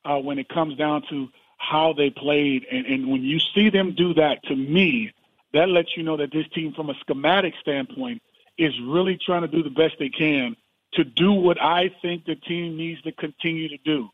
[0.03, 2.65] uh, when it comes down to how they played.
[2.71, 5.13] And, and when you see them do that, to me,
[5.53, 8.21] that lets you know that this team, from a schematic standpoint,
[8.57, 10.55] is really trying to do the best they can
[10.93, 14.09] to do what I think the team needs to continue to do.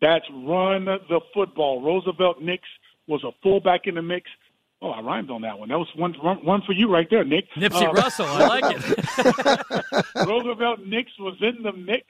[0.00, 1.82] That's run the football.
[1.82, 2.64] Roosevelt Nix
[3.06, 4.30] was a fullback in the mix.
[4.80, 5.68] Oh, I rhymed on that one.
[5.68, 7.44] That was one one, for you right there, Nick.
[7.56, 10.06] Nipsey uh, Russell, I like it.
[10.26, 12.06] Roosevelt Nix was in the mix.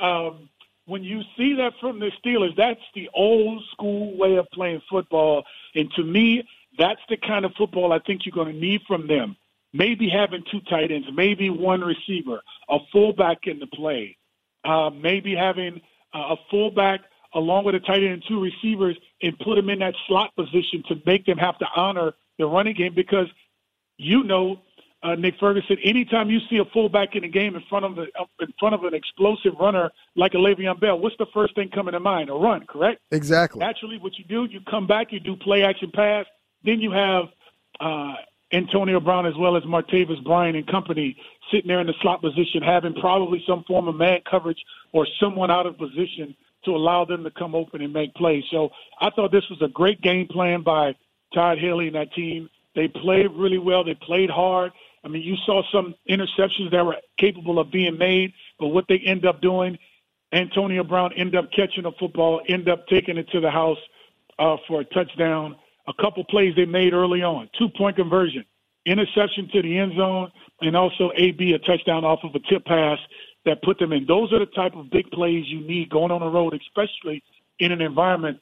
[0.00, 0.48] Um,
[0.86, 5.44] when you see that from the Steelers, that's the old school way of playing football.
[5.74, 6.46] And to me,
[6.78, 9.36] that's the kind of football I think you're going to need from them.
[9.72, 14.16] Maybe having two tight ends, maybe one receiver, a fullback in the play,
[14.64, 15.80] uh, maybe having
[16.14, 17.00] uh, a fullback
[17.34, 20.84] along with a tight end and two receivers and put them in that slot position
[20.86, 23.26] to make them have to honor the running game because
[23.96, 24.60] you know,
[25.04, 28.06] uh, Nick Ferguson, anytime you see a fullback in a game in front of a,
[28.40, 31.92] in front of an explosive runner like a Le'Veon Bell, what's the first thing coming
[31.92, 32.30] to mind?
[32.30, 33.02] A run, correct?
[33.10, 33.60] Exactly.
[33.60, 36.24] Naturally, what you do, you come back, you do play action pass,
[36.64, 37.24] then you have
[37.80, 38.14] uh,
[38.50, 41.16] Antonio Brown as well as Martavis Bryant and company
[41.52, 44.62] sitting there in the slot position, having probably some form of man coverage
[44.92, 48.44] or someone out of position to allow them to come open and make plays.
[48.50, 50.94] So I thought this was a great game plan by
[51.34, 52.48] Todd Haley and that team.
[52.74, 53.84] They played really well.
[53.84, 54.72] They played hard.
[55.04, 58.98] I mean, you saw some interceptions that were capable of being made, but what they
[59.04, 59.78] end up doing,
[60.32, 63.78] Antonio Brown end up catching a football, end up taking it to the house
[64.38, 65.56] uh, for a touchdown.
[65.86, 68.44] A couple plays they made early on, two point conversion,
[68.86, 72.98] interception to the end zone, and also AB a touchdown off of a tip pass
[73.44, 74.06] that put them in.
[74.06, 77.22] Those are the type of big plays you need going on the road, especially
[77.58, 78.38] in an environment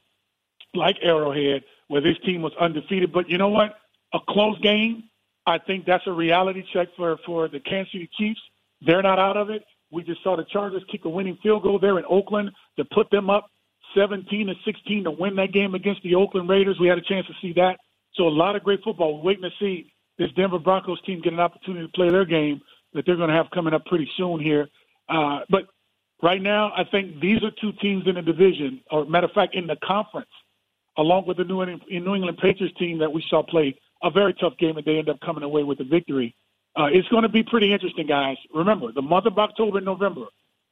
[0.75, 3.13] like Arrowhead, where this team was undefeated.
[3.13, 3.79] But you know what?
[4.15, 5.05] A close game,
[5.47, 8.41] I think that's a reality check for, for the Kansas City Chiefs.
[8.81, 9.63] They're not out of it.
[9.91, 13.11] We just saw the Chargers kick a winning field goal there in Oakland to put
[13.11, 13.49] them up
[13.97, 16.79] 17 to 16 to win that game against the Oakland Raiders.
[16.81, 17.79] We had a chance to see that.
[18.15, 19.19] So a lot of great football.
[19.19, 22.61] We're waiting to see this Denver Broncos team get an opportunity to play their game
[22.95, 24.69] that they're going to have coming up pretty soon here
[25.09, 25.65] uh, but
[26.23, 29.55] right now, I think these are two teams in the division, or matter of fact,
[29.55, 30.31] in the conference,
[30.97, 34.35] along with the New England, New England Patriots team that we saw play a very
[34.35, 36.35] tough game, and they end up coming away with the victory.
[36.77, 38.37] Uh, it's going to be pretty interesting, guys.
[38.55, 40.27] Remember, the month of October and November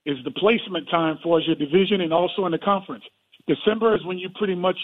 [0.06, 3.04] is the placement time for your division and also in the conference.
[3.46, 4.78] December is when you pretty much,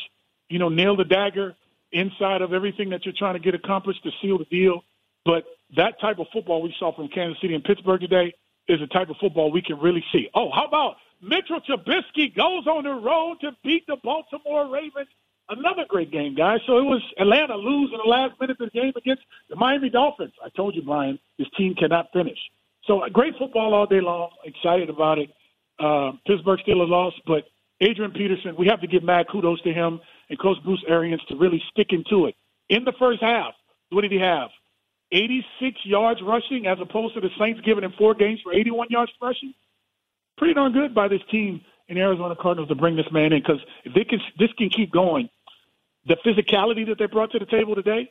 [0.49, 1.55] you know, nail the dagger
[1.93, 4.83] inside of everything that you're trying to get accomplished to seal the deal.
[5.25, 5.45] But
[5.77, 8.35] that type of football we saw from Kansas City and Pittsburgh today,
[8.69, 10.29] is the type of football we can really see.
[10.35, 15.09] Oh, how about Mitchell Trubisky goes on the road to beat the Baltimore Ravens?
[15.49, 16.59] Another great game, guys.
[16.67, 19.91] So it was Atlanta lose in the last minute of the game against the Miami
[19.91, 20.33] Dolphins.
[20.45, 22.39] I told you, Brian, this team cannot finish.
[22.87, 24.31] So great football all day long.
[24.45, 25.31] Excited about it.
[25.79, 27.45] Uh, Pittsburgh Steelers lost, but
[27.81, 31.37] Adrian Peterson, we have to give mad kudos to him and Coach Bruce Arians to
[31.37, 32.35] really sticking to it.
[32.69, 33.55] In the first half,
[33.91, 34.49] what did he have?
[35.13, 39.13] 86 yards rushing as opposed to the Saints giving him four games for 81 yards
[39.23, 39.55] rushing.
[40.37, 43.61] Pretty darn good by this team in Arizona Cardinals to bring this man in because
[43.85, 45.29] if they can, this can keep going.
[46.07, 48.11] The physicality that they brought to the table today,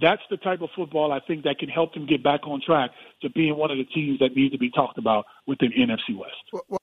[0.00, 2.90] that's the type of football I think that can help them get back on track
[3.22, 6.36] to being one of the teams that needs to be talked about within NFC West.
[6.52, 6.78] Well, well,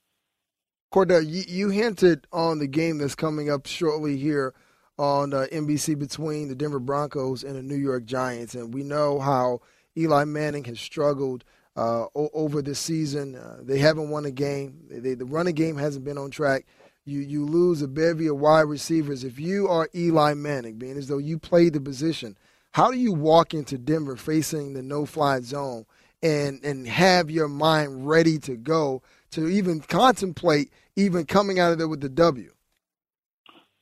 [0.94, 4.54] Kordell, you, you hinted on the game that's coming up shortly here
[4.98, 9.20] on uh, NBC between the Denver Broncos and the New York Giants, and we know
[9.20, 9.62] how
[9.98, 11.44] Eli Manning has struggled
[11.76, 13.36] uh, o- over the season.
[13.36, 14.86] Uh, they haven't won a game.
[14.90, 16.66] They, they, the running game hasn't been on track.
[17.06, 19.24] You you lose a bevy of wide receivers.
[19.24, 22.38] If you are Eli Manning, being as though you played the position,
[22.72, 25.86] how do you walk into Denver facing the no-fly zone
[26.22, 31.78] and and have your mind ready to go to even contemplate even coming out of
[31.78, 32.54] there with the W?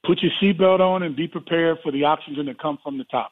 [0.05, 3.31] put your seatbelt on and be prepared for the oxygen to come from the top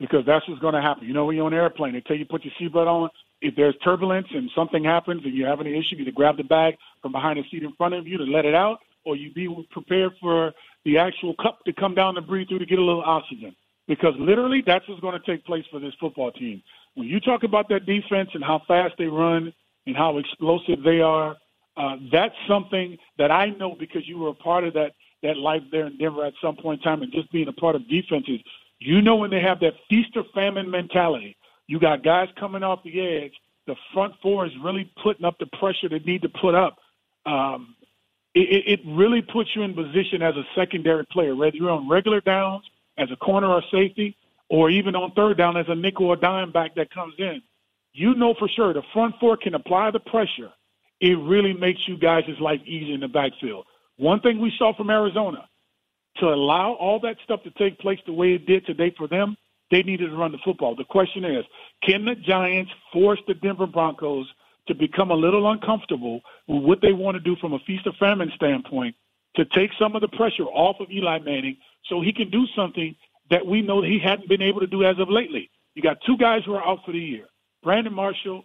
[0.00, 1.06] because that's what's going to happen.
[1.06, 3.10] You know, when you're on an airplane, they tell you put your seatbelt on.
[3.40, 6.76] If there's turbulence and something happens and you're having an issue, you grab the bag
[7.02, 9.48] from behind the seat in front of you to let it out, or you be
[9.70, 10.52] prepared for
[10.84, 13.56] the actual cup to come down and breathe through to get a little oxygen.
[13.86, 16.62] Because literally, that's what's going to take place for this football team.
[16.94, 19.52] When you talk about that defense and how fast they run
[19.86, 21.36] and how explosive they are,
[21.78, 24.92] uh, that's something that I know because you were a part of that
[25.22, 27.74] that life there in Denver at some point in time and just being a part
[27.74, 28.40] of defenses.
[28.78, 31.36] You know when they have that feast or famine mentality.
[31.66, 33.32] You got guys coming off the edge.
[33.66, 36.78] The front four is really putting up the pressure they need to put up.
[37.26, 37.74] Um,
[38.40, 42.20] it, it really puts you in position as a secondary player, whether you're on regular
[42.20, 42.64] downs
[42.98, 44.16] as a corner or safety,
[44.48, 47.42] or even on third down as a nickel or dime back that comes in.
[47.92, 50.52] You know for sure the front four can apply the pressure.
[51.00, 53.66] It really makes you guys' life easy in the backfield.
[53.98, 55.48] One thing we saw from Arizona,
[56.16, 59.36] to allow all that stuff to take place the way it did today for them,
[59.70, 60.74] they needed to run the football.
[60.74, 61.44] The question is,
[61.82, 64.26] can the Giants force the Denver Broncos
[64.68, 67.92] to become a little uncomfortable with what they want to do from a feast or
[67.98, 68.94] famine standpoint
[69.36, 71.56] to take some of the pressure off of Eli Manning
[71.88, 72.94] so he can do something
[73.30, 75.50] that we know he hadn't been able to do as of lately.
[75.74, 77.26] You got two guys who are out for the year
[77.62, 78.44] Brandon Marshall,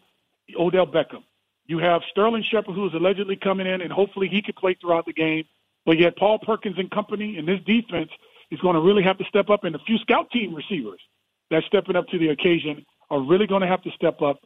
[0.58, 1.24] Odell Beckham.
[1.66, 5.06] You have Sterling Shepard, who is allegedly coming in, and hopefully he could play throughout
[5.06, 5.46] the game.
[5.86, 8.10] But yet, Paul Perkins and company and this defense
[8.52, 11.00] is going to really have to step up, and a few scout team receivers
[11.50, 14.40] that's stepping up to the occasion are really going to have to step up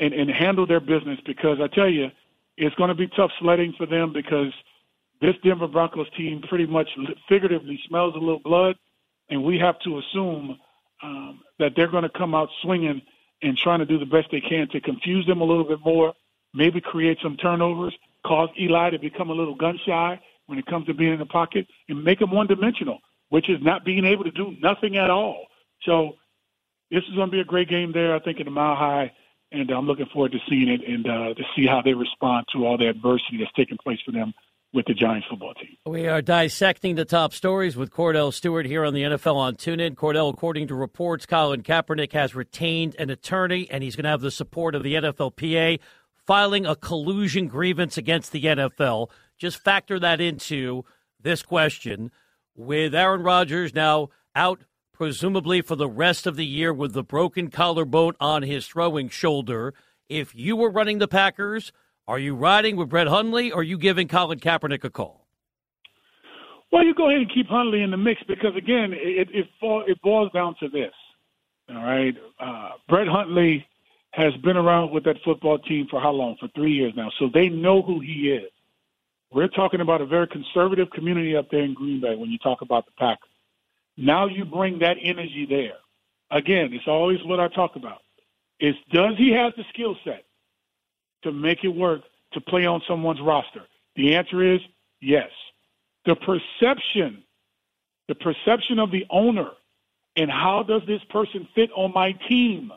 [0.00, 2.08] and, and handle their business because I tell you,
[2.56, 4.52] it's going to be tough sledding for them because
[5.20, 6.88] this Denver Broncos team pretty much
[7.28, 8.76] figuratively smells a little blood,
[9.30, 10.58] and we have to assume
[11.02, 13.02] um, that they're going to come out swinging
[13.42, 16.14] and trying to do the best they can to confuse them a little bit more,
[16.52, 17.94] maybe create some turnovers,
[18.26, 21.26] cause Eli to become a little gun shy when it comes to being in the
[21.26, 22.98] pocket, and make him one dimensional,
[23.30, 25.46] which is not being able to do nothing at all.
[25.82, 26.16] So
[26.90, 29.12] this is going to be a great game there, I think, in the Mile High,
[29.54, 32.66] and I'm looking forward to seeing it and uh, to see how they respond to
[32.66, 34.34] all the adversity that's taking place for them
[34.74, 35.76] with the Giants football team.
[35.86, 39.94] We are dissecting the top stories with Kordell Stewart here on the NFL on TuneIn.
[39.94, 44.20] Kordell, according to reports, Colin Kaepernick has retained an attorney, and he's going to have
[44.20, 45.78] the support of the NFLPA
[46.26, 49.10] filing a collusion grievance against the NFL.
[49.38, 50.84] Just factor that into
[51.20, 52.10] this question.
[52.56, 54.60] With Aaron Rodgers now out,
[54.94, 59.74] presumably for the rest of the year, with the broken collarbone on his throwing shoulder,
[60.08, 61.72] if you were running the Packers,
[62.06, 65.26] are you riding with Brett Hundley or are you giving Colin Kaepernick a call?
[66.72, 70.02] Well, you go ahead and keep Hundley in the mix because, again, it, it, it
[70.02, 70.92] boils down to this.
[71.68, 72.14] All right.
[72.38, 73.66] Uh, Brett Hundley
[74.12, 76.36] has been around with that football team for how long?
[76.38, 77.10] For three years now.
[77.18, 78.50] So they know who he is.
[79.32, 82.60] We're talking about a very conservative community up there in Green Bay when you talk
[82.60, 83.28] about the Packers.
[83.96, 85.78] Now you bring that energy there.
[86.30, 87.98] Again, it's always what I talk about.
[88.60, 90.24] Is does he have the skill set
[91.22, 93.62] to make it work to play on someone's roster?
[93.96, 94.60] The answer is
[95.00, 95.30] yes.
[96.06, 97.22] The perception,
[98.08, 99.50] the perception of the owner
[100.16, 102.70] and how does this person fit on my team?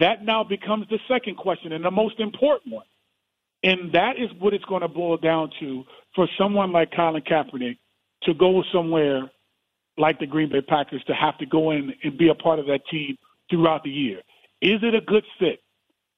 [0.00, 2.86] That now becomes the second question and the most important one.
[3.62, 5.84] And that is what it's going to boil down to
[6.14, 7.78] for someone like Colin Kaepernick
[8.24, 9.30] to go somewhere
[9.98, 12.66] like the Green Bay Packers to have to go in and be a part of
[12.66, 13.16] that team
[13.50, 14.18] throughout the year.
[14.60, 15.60] Is it a good fit?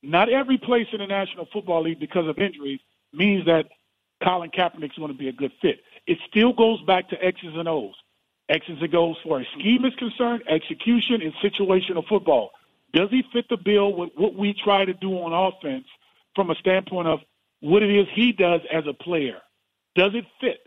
[0.02, 2.80] Not every place in the National Football League because of injuries
[3.12, 3.66] means that
[4.22, 5.80] Colin Kaepernick is going to be a good fit.
[6.06, 7.94] It still goes back to X's and O's.
[8.48, 12.50] X's and O's for a scheme is concerned, execution, and situational football.
[12.92, 15.84] Does he fit the bill with what we try to do on offense
[16.34, 17.20] from a standpoint of
[17.60, 19.38] what it is he does as a player?
[19.94, 20.60] Does it fit?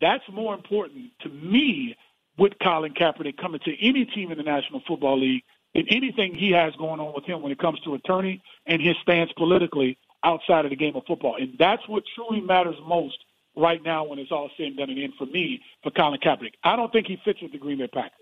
[0.00, 1.96] That's more important to me
[2.38, 5.42] with Colin Kaepernick coming to any team in the National Football League
[5.74, 8.96] and anything he has going on with him when it comes to attorney and his
[9.02, 11.36] stance politically outside of the game of football.
[11.38, 13.18] And that's what truly matters most
[13.56, 16.54] right now when it's all said and done and in for me for Colin Kaepernick.
[16.62, 18.12] I don't think he fits with the Green Bay Packers.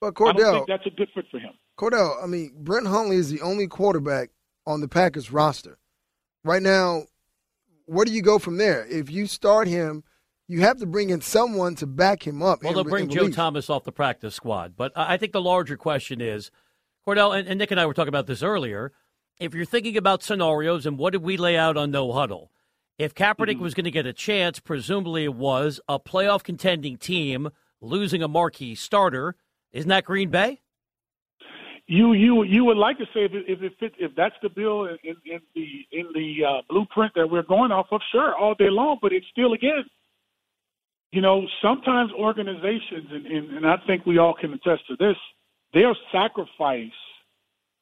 [0.00, 1.52] But Kordell, I don't think that's a good fit for him.
[1.78, 4.30] Kordell, I mean, Brett Hundley is the only quarterback
[4.66, 5.78] on the Packers roster.
[6.44, 7.04] Right now,
[7.86, 8.84] where do you go from there?
[8.86, 10.02] If you start him,
[10.52, 12.62] you have to bring in someone to back him up.
[12.62, 14.74] Well, they'll bring Joe Thomas off the practice squad.
[14.76, 16.50] But I think the larger question is,
[17.06, 18.92] Kordell, and, and Nick and I were talking about this earlier.
[19.40, 22.52] If you're thinking about scenarios and what did we lay out on no huddle,
[22.98, 23.62] if Kaepernick mm-hmm.
[23.62, 27.48] was going to get a chance, presumably it was a playoff contending team
[27.80, 29.34] losing a marquee starter.
[29.72, 30.60] Isn't that Green Bay?
[31.86, 34.48] you you you would like to say if it, if it fits, if that's the
[34.48, 38.34] bill in, in, in the in the uh, blueprint that we're going off of, sure,
[38.36, 38.98] all day long.
[39.02, 39.84] But it's still again,
[41.12, 45.16] you know, sometimes organizations and, and, and I think we all can attest to this.
[45.74, 46.90] They'll sacrifice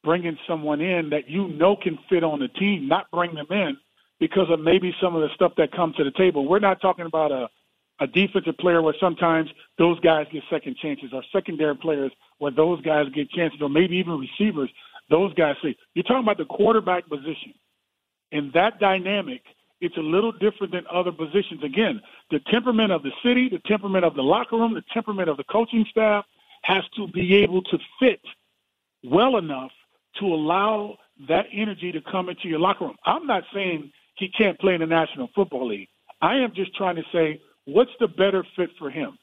[0.03, 3.77] bringing someone in that you know can fit on the team, not bring them in
[4.19, 6.47] because of maybe some of the stuff that comes to the table.
[6.47, 7.47] We're not talking about a
[7.99, 12.81] a defensive player where sometimes those guys get second chances, or secondary players where those
[12.81, 14.71] guys get chances, or maybe even receivers.
[15.09, 17.53] Those guys say you're talking about the quarterback position,
[18.31, 19.43] and that dynamic.
[19.81, 21.63] It's a little different than other positions.
[21.63, 25.37] Again, the temperament of the city, the temperament of the locker room, the temperament of
[25.37, 26.23] the coaching staff
[26.63, 28.21] has to be able to fit
[29.03, 29.71] well enough
[30.19, 32.95] to allow that energy to come into your locker room.
[33.05, 35.89] I'm not saying he can't play in the National Football League.
[36.21, 39.17] I am just trying to say what's the better fit for him?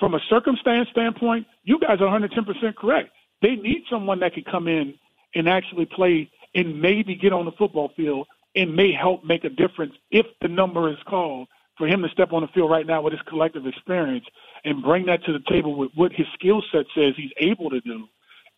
[0.00, 3.10] From a circumstance standpoint, you guys are 110% correct.
[3.42, 4.94] They need someone that can come in
[5.34, 9.48] and actually play and maybe get on the football field and may help make a
[9.48, 13.00] difference if the number is called for him to step on the field right now
[13.00, 14.24] with his collective experience
[14.64, 17.80] and bring that to the table with what his skill set says he's able to
[17.80, 18.06] do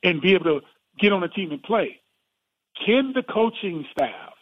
[0.03, 0.61] and be able to
[0.99, 2.01] get on the team and play.
[2.85, 4.33] Can the coaching staff,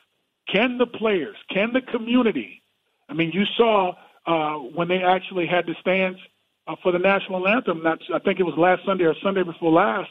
[0.51, 2.63] can the players, can the community?
[3.09, 3.93] I mean, you saw
[4.27, 6.19] uh, when they actually had the stands
[6.67, 7.83] uh, for the national anthem.
[7.83, 10.11] Not, I think it was last Sunday or Sunday before last.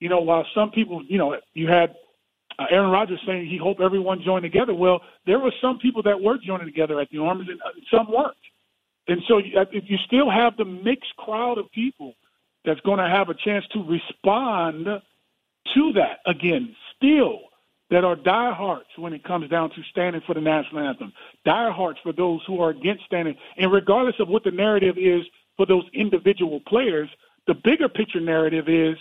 [0.00, 1.94] You know, while some people, you know, you had
[2.60, 4.74] uh, Aaron Rodgers saying he hoped everyone joined together.
[4.74, 8.12] Well, there were some people that were joining together at the Arms, and uh, some
[8.12, 8.36] weren't.
[9.08, 12.14] And so, uh, if you still have the mixed crowd of people
[12.64, 14.84] that's going to have a chance to respond
[15.74, 17.40] to that again, still
[17.90, 21.12] that are diehards when it comes down to standing for the national anthem,
[21.44, 25.22] diehards for those who are against standing, and regardless of what the narrative is
[25.56, 27.08] for those individual players,
[27.46, 28.96] the bigger picture narrative is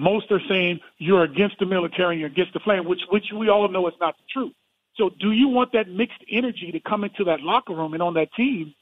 [0.00, 3.48] most are saying you're against the military and you're against the flag, which which we
[3.48, 4.52] all know is not the truth.
[4.96, 8.14] So, do you want that mixed energy to come into that locker room and on
[8.14, 8.74] that team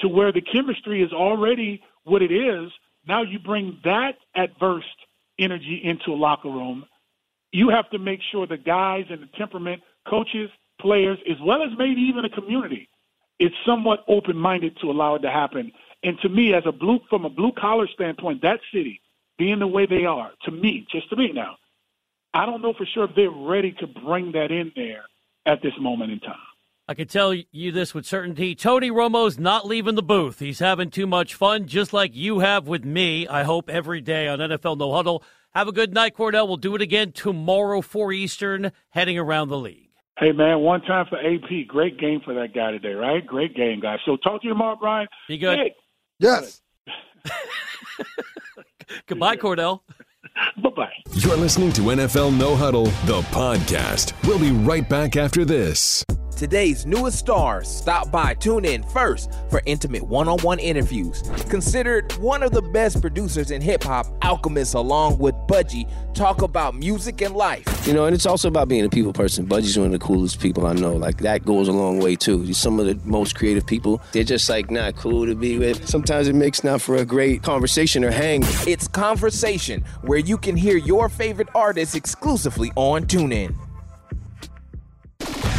[0.00, 2.70] to where the chemistry is already what it is?
[3.08, 4.84] Now you bring that adverse
[5.38, 6.84] energy into a locker room.
[7.52, 10.50] You have to make sure the guys and the temperament, coaches,
[10.80, 12.88] players, as well as maybe even a community,
[13.38, 15.72] is somewhat open-minded to allow it to happen.
[16.02, 19.00] And to me, as a blue from a blue collar standpoint, that city
[19.38, 21.56] being the way they are, to me, just to me now,
[22.34, 25.04] I don't know for sure if they're ready to bring that in there
[25.46, 26.36] at this moment in time.
[26.88, 28.54] I can tell you this with certainty.
[28.54, 30.38] Tony Romo's not leaving the booth.
[30.38, 34.28] He's having too much fun, just like you have with me, I hope, every day
[34.28, 35.24] on NFL No Huddle.
[35.52, 36.46] Have a good night, Kordell.
[36.46, 39.88] We'll do it again tomorrow, 4 Eastern, heading around the league.
[40.18, 41.66] Hey, man, one time for AP.
[41.66, 43.26] Great game for that guy today, right?
[43.26, 43.98] Great game, guys.
[44.06, 45.08] So talk to you tomorrow, Brian.
[45.26, 45.58] Be good.
[45.58, 45.74] Hey.
[46.20, 46.62] Yes.
[49.06, 49.80] Goodbye, Kordell.
[50.62, 50.92] Bye bye.
[51.12, 54.12] You're listening to NFL No Huddle, the podcast.
[54.26, 56.04] We'll be right back after this.
[56.36, 61.22] Today's newest stars stop by Tune In first for intimate one on one interviews.
[61.48, 66.74] Considered one of the best producers in hip hop, Alchemist, along with Budgie, talk about
[66.74, 67.64] music and life.
[67.86, 69.46] You know, and it's also about being a people person.
[69.46, 70.94] Budgie's one of the coolest people I know.
[70.94, 72.52] Like, that goes a long way, too.
[72.52, 75.88] Some of the most creative people, they're just, like, not cool to be with.
[75.88, 78.42] Sometimes it makes not for a great conversation or hang.
[78.66, 83.54] It's Conversation, where you can hear your favorite artists exclusively on TuneIn.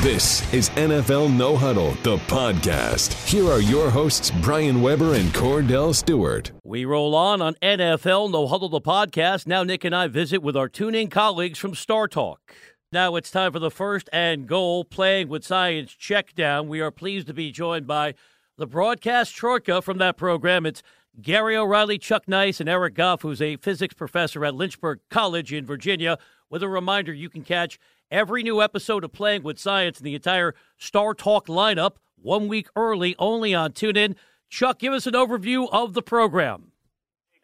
[0.01, 3.13] This is NFL No Huddle, the podcast.
[3.27, 6.51] Here are your hosts, Brian Weber and Kordell Stewart.
[6.63, 9.47] We roll on on NFL No Huddle, the podcast.
[9.47, 12.53] Now, Nick and I visit with our TuneIn colleagues from Star Talk.
[12.91, 16.69] Now it's time for the first and goal playing with science check down.
[16.69, 18.13] We are pleased to be joined by
[18.57, 20.65] the broadcast troika from that program.
[20.65, 20.81] It's
[21.19, 25.65] Gary O'Reilly, Chuck Nice, and Eric Goff, who's a physics professor at Lynchburg College in
[25.65, 26.19] Virginia.
[26.47, 27.79] With a reminder, you can catch
[28.11, 32.67] every new episode of Playing with Science and the entire Star Talk lineup one week
[32.75, 34.15] early only on TuneIn.
[34.49, 36.71] Chuck, give us an overview of the program.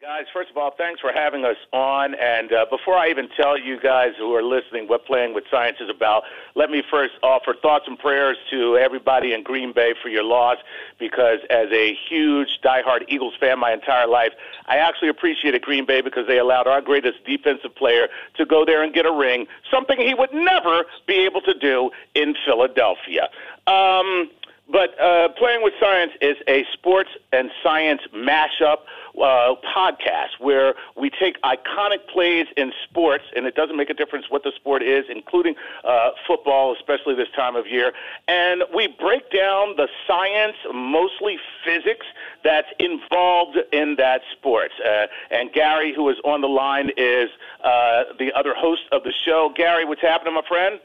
[0.04, 2.14] Guys, first of all, thanks for having us on.
[2.16, 5.78] And uh, before I even tell you guys who are listening what Playing with Science
[5.80, 6.24] is about,
[6.54, 10.58] let me first offer thoughts and prayers to everybody in Green Bay for your loss.
[10.98, 14.32] Because as a huge diehard Eagles fan my entire life,
[14.66, 18.82] I actually appreciated Green Bay because they allowed our greatest defensive player to go there
[18.82, 23.30] and get a ring, something he would never be able to do in Philadelphia.
[23.66, 24.28] Um,
[24.70, 28.78] but uh, Playing with Science is a sports and science mashup
[29.20, 34.26] uh, podcast where we take iconic plays in sports, and it doesn't make a difference
[34.30, 35.54] what the sport is, including
[35.84, 37.92] uh, football, especially this time of year,
[38.26, 42.06] and we break down the science, mostly physics,
[42.42, 44.70] that's involved in that sport.
[44.84, 47.28] Uh, and Gary, who is on the line, is
[47.62, 49.52] uh, the other host of the show.
[49.54, 50.80] Gary, what's happening, my friend?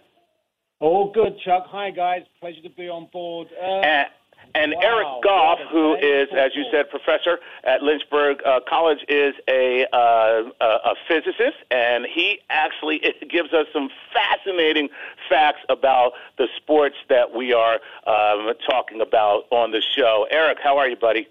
[0.80, 1.66] All good, Chuck.
[1.68, 2.24] Hi, guys.
[2.40, 3.50] Pleasure to be on board.
[3.62, 4.08] Uh, and,
[4.56, 7.40] and wow, Eric Goff, who is, a who day is, for as you said, professor
[7.66, 13.68] at Lynchburg uh, College, is a, uh, a a physicist, and he actually gives us
[13.74, 14.88] some fascinating
[15.30, 20.28] facts about the sports that we are um, talking about on the show.
[20.32, 21.28] Eric, how are you, buddy?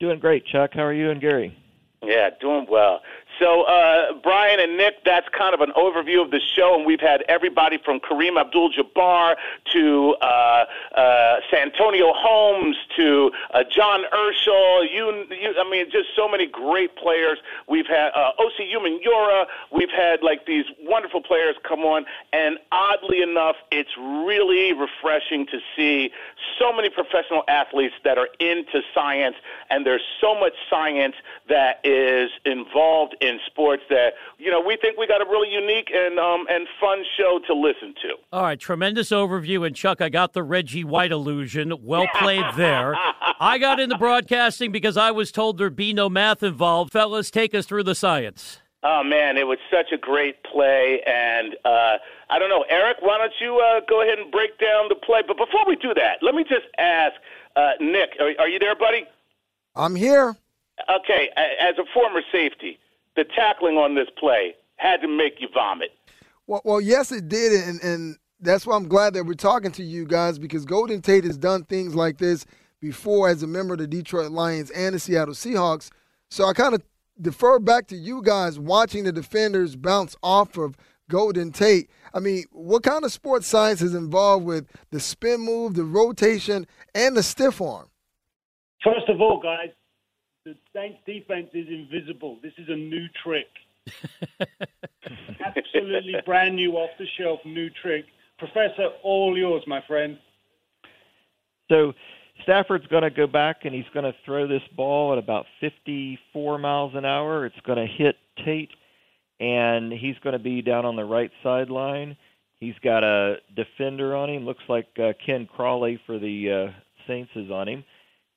[0.00, 0.70] Doing great, Chuck.
[0.72, 1.56] How are you and Gary?
[2.02, 3.02] Yeah, doing well.
[3.38, 7.00] So, uh, Brian and Nick, that's kind of an overview of the show, and we've
[7.00, 9.36] had everybody from Kareem Abdul-Jabbar
[9.72, 10.64] to uh,
[10.94, 14.86] uh, Santonio Holmes to uh, John Urschel.
[14.92, 17.38] You, you, I mean, just so many great players.
[17.68, 19.46] We've had uh, Osi Umenyiora.
[19.70, 25.58] We've had like these wonderful players come on, and oddly enough, it's really refreshing to
[25.76, 26.10] see
[26.58, 29.36] so many professional athletes that are into science,
[29.70, 31.14] and there's so much science
[31.48, 35.90] that is involved in sports that you know we think we got a really unique
[35.94, 38.14] and um, and fun show to listen to.
[38.32, 39.66] All right, tremendous overview.
[39.66, 41.72] And Chuck, I got the Reggie White illusion.
[41.82, 42.96] Well played there.
[43.40, 46.92] I got into broadcasting because I was told there'd be no math involved.
[46.92, 48.58] Fellas, take us through the science.
[48.84, 51.98] Oh man, it was such a great play, and uh,
[52.28, 52.96] I don't know, Eric.
[53.00, 55.22] Why don't you uh, go ahead and break down the play?
[55.26, 57.14] But before we do that, let me just ask
[57.54, 58.16] uh, Nick.
[58.18, 59.06] Are, are you there, buddy?
[59.76, 60.36] I'm here.
[60.90, 61.28] Okay,
[61.60, 62.78] as a former safety,
[63.16, 65.90] the tackling on this play had to make you vomit.
[66.46, 69.82] Well, well, yes, it did, and and that's why I'm glad that we're talking to
[69.82, 72.44] you guys because Golden Tate has done things like this
[72.80, 75.90] before as a member of the Detroit Lions and the Seattle Seahawks.
[76.30, 76.82] So I kind of
[77.20, 80.76] defer back to you guys watching the defenders bounce off of
[81.08, 81.90] Golden Tate.
[82.12, 86.66] I mean, what kind of sports science is involved with the spin move, the rotation,
[86.94, 87.88] and the stiff arm?
[88.82, 89.68] First of all, guys,
[90.44, 92.38] the Saints defense is invisible.
[92.42, 93.46] This is a new trick.
[95.44, 98.04] Absolutely brand new, off the shelf, new trick.
[98.38, 100.18] Professor, all yours, my friend.
[101.70, 101.92] So
[102.42, 106.58] Stafford's going to go back and he's going to throw this ball at about 54
[106.58, 107.46] miles an hour.
[107.46, 108.70] It's going to hit Tate,
[109.38, 112.16] and he's going to be down on the right sideline.
[112.58, 114.44] He's got a defender on him.
[114.44, 116.72] Looks like uh, Ken Crawley for the uh,
[117.06, 117.84] Saints is on him.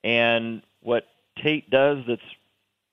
[0.04, 1.06] And what
[1.44, 2.22] Tate does that's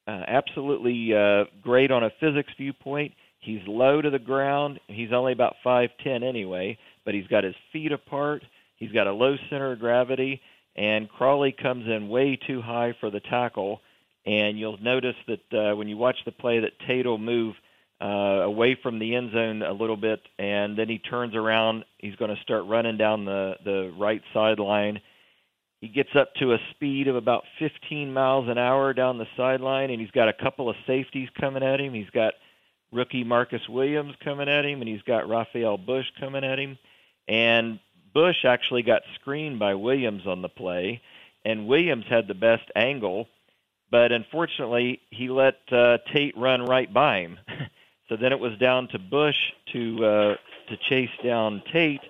[0.06, 3.12] uh, absolutely uh, great on a physics viewpoint.
[3.40, 4.80] He's low to the ground.
[4.88, 8.42] He's only about 5'10 anyway, but he's got his feet apart.
[8.76, 10.40] He's got a low center of gravity,
[10.76, 13.80] and Crawley comes in way too high for the tackle.
[14.24, 17.54] And you'll notice that uh, when you watch the play, that Tate will move
[18.00, 18.06] uh,
[18.44, 21.84] away from the end zone a little bit, and then he turns around.
[21.98, 25.00] He's going to start running down the the right sideline
[25.82, 29.90] he gets up to a speed of about 15 miles an hour down the sideline,
[29.90, 31.92] and he's got a couple of safeties coming at him.
[31.92, 32.34] He's got
[32.92, 36.78] rookie Marcus Williams coming at him, and he's got Rafael Bush coming at him.
[37.26, 37.80] And
[38.14, 41.02] Bush actually got screened by Williams on the play,
[41.44, 43.26] and Williams had the best angle,
[43.90, 47.38] but unfortunately he let uh, Tate run right by him.
[48.08, 50.36] so then it was down to Bush to uh,
[50.68, 52.02] to chase down Tate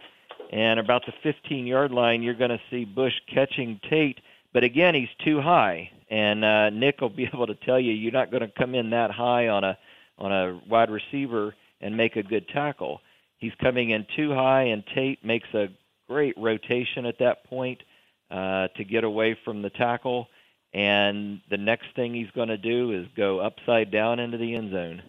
[0.53, 4.21] and about the 15 yard line, you're going to see Bush catching Tate.
[4.53, 8.13] But again, he's too high, and uh, Nick will be able to tell you you're
[8.13, 9.79] not going to come in that high on a
[10.19, 13.01] on a wide receiver and make a good tackle.
[13.39, 15.67] He's coming in too high, and Tate makes a
[16.09, 17.83] great rotation at that point
[18.31, 20.29] uh, to get away from the tackle.
[20.75, 24.71] And the next thing he's going to do is go upside down into the end
[24.71, 25.03] zone.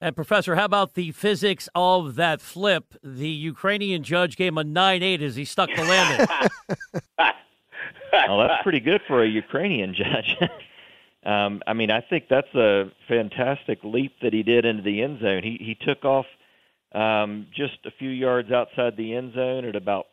[0.00, 2.94] And Professor, how about the physics of that flip?
[3.02, 6.26] The Ukrainian judge gave him a nine eight as he stuck the landing.
[8.12, 10.36] well, that's pretty good for a Ukrainian judge.
[11.26, 15.20] um, I mean, I think that's a fantastic leap that he did into the end
[15.20, 15.42] zone.
[15.42, 16.26] He he took off
[16.92, 20.06] um, just a few yards outside the end zone at about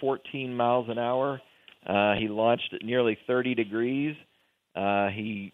[0.00, 1.40] 14 miles an hour.
[1.86, 4.16] Uh, he launched at nearly 30 degrees.
[4.74, 5.52] Uh, he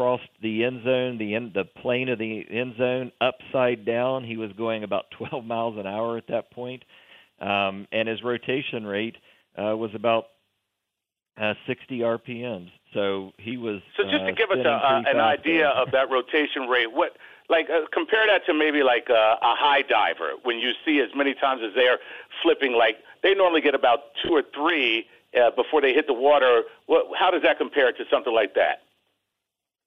[0.00, 4.24] crossed the end zone, the end, the plane of the end zone upside down.
[4.24, 6.82] He was going about 12 miles an hour at that point,
[7.38, 9.16] um, and his rotation rate
[9.58, 10.28] uh, was about
[11.38, 12.70] uh, 60 RPMs.
[12.94, 13.82] So he was.
[13.98, 17.18] So just to uh, give us a, uh, an idea of that rotation rate, what
[17.50, 21.10] like uh, compare that to maybe like a, a high diver when you see as
[21.14, 21.98] many times as they're
[22.42, 25.06] flipping, like they normally get about two or three
[25.38, 26.62] uh, before they hit the water.
[26.86, 28.80] What, how does that compare to something like that?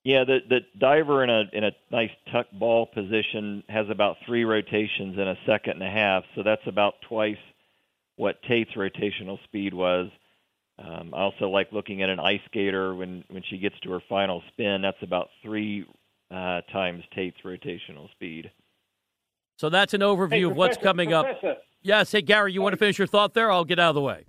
[0.03, 4.43] Yeah, the the diver in a in a nice tuck ball position has about three
[4.43, 7.37] rotations in a second and a half, so that's about twice
[8.17, 10.09] what Tate's rotational speed was.
[10.77, 14.01] Um, I also like looking at an ice skater when when she gets to her
[14.09, 14.81] final spin.
[14.81, 15.85] That's about three
[16.29, 18.51] uh, times Tate's rotational speed.
[19.57, 21.51] So that's an overview hey, of what's coming professor.
[21.51, 21.57] up.
[21.81, 23.51] Yes, hey Gary, you want to finish your thought there?
[23.51, 24.25] I'll get out of the way.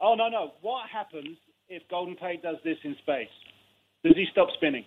[0.00, 0.52] Oh no, no.
[0.60, 1.36] What happens
[1.68, 3.28] if Golden Tate does this in space?
[4.04, 4.84] Does he stop spinning?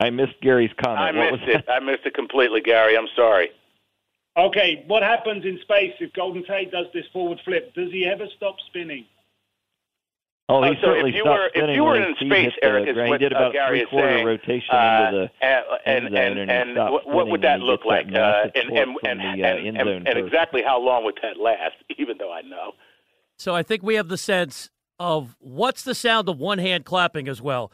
[0.00, 1.00] I missed Gary's comment.
[1.00, 1.68] I what missed was it.
[1.68, 2.96] I missed it completely, Gary.
[2.96, 3.50] I'm sorry.
[4.36, 7.74] Okay, what happens in space if Golden Tate does this forward flip?
[7.74, 9.04] Does he ever stop spinning?
[10.48, 12.54] Oh, he Uh, so certainly if you stopped were if you were in space, hit
[12.60, 14.26] the Eric, is what he did uh, about Gary three quarter saying.
[14.26, 17.42] rotation uh, into the and end and zone, and, and, he and what, what would
[17.42, 18.10] that look like?
[18.10, 21.18] that Uh, and and and the, and, uh, end and, and exactly how long would
[21.22, 21.76] that last?
[21.98, 22.72] Even though I know.
[23.36, 27.28] So I think we have the sense of what's the sound of one hand clapping
[27.28, 27.70] as well.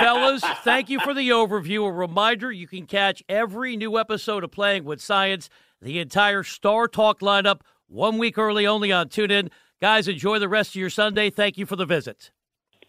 [0.00, 1.86] Fellas, thank you for the overview.
[1.86, 5.48] A reminder you can catch every new episode of Playing with Science,
[5.80, 9.50] the entire Star Talk lineup, one week early only on TuneIn.
[9.80, 11.30] Guys, enjoy the rest of your Sunday.
[11.30, 12.30] Thank you for the visit.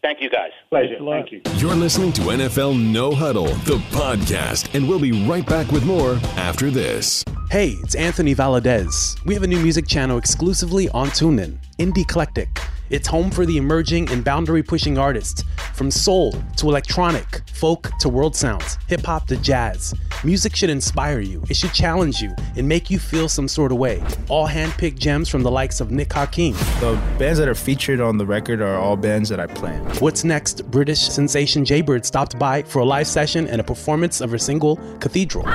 [0.02, 0.52] Thank you, guys.
[0.70, 0.96] Pleasure.
[0.98, 1.42] Thank you.
[1.56, 6.14] You're listening to NFL No Huddle, the podcast, and we'll be right back with more
[6.38, 7.26] after this.
[7.52, 9.24] Hey, it's Anthony Valadez.
[9.26, 12.60] We have a new music channel exclusively on TuneIn, Indie Eclectic.
[12.90, 18.10] It's home for the emerging and boundary pushing artists, from soul to electronic, folk to
[18.10, 19.94] world sounds, hip hop to jazz.
[20.26, 23.78] Music should inspire you, it should challenge you, and make you feel some sort of
[23.78, 24.04] way.
[24.28, 26.54] All hand picked gems from the likes of Nick Hakim.
[26.82, 29.82] The bands that are featured on the record are all bands that I plan.
[30.00, 30.70] What's next?
[30.70, 34.76] British sensation Jaybird stopped by for a live session and a performance of her single,
[35.00, 35.46] Cathedral.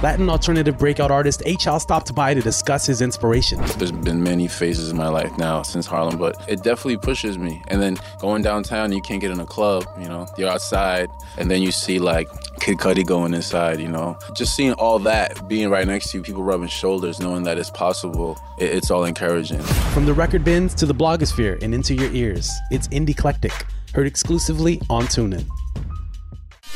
[0.00, 1.80] Latin alternative breakout artist H.L.
[1.80, 3.60] stopped by to discuss his inspiration.
[3.78, 7.64] There's been many phases in my life now since Harlem, but it definitely pushes me.
[7.66, 11.50] And then going downtown, you can't get in a club, you know, you're outside, and
[11.50, 12.28] then you see like
[12.60, 14.16] Kid Cudi going inside, you know.
[14.36, 17.70] Just seeing all that, being right next to you, people rubbing shoulders, knowing that it's
[17.70, 19.60] possible, it, it's all encouraging.
[19.92, 24.06] From the record bins to the blogosphere and into your ears, it's Indie Eclectic, heard
[24.06, 25.48] exclusively on TuneIn.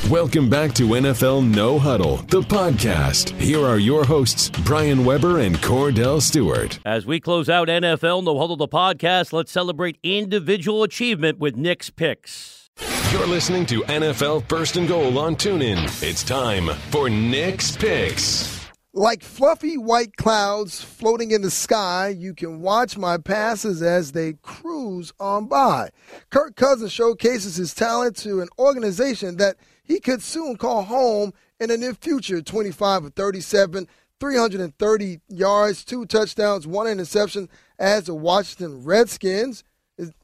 [0.09, 3.29] Welcome back to NFL No Huddle, the podcast.
[3.39, 6.77] Here are your hosts, Brian Weber and Kordell Stewart.
[6.85, 11.89] As we close out NFL No Huddle, the podcast, let's celebrate individual achievement with Nick's
[11.89, 12.69] picks.
[13.13, 15.85] You're listening to NFL First and Goal on TuneIn.
[16.03, 18.67] It's time for Nick's Picks.
[18.93, 24.33] Like fluffy white clouds floating in the sky, you can watch my passes as they
[24.41, 25.89] cruise on by.
[26.29, 31.69] Kirk Cousins showcases his talent to an organization that he could soon call home in
[31.69, 33.87] the near future 25 of 37,
[34.19, 39.63] 330 yards, two touchdowns, one interception as the Washington Redskins.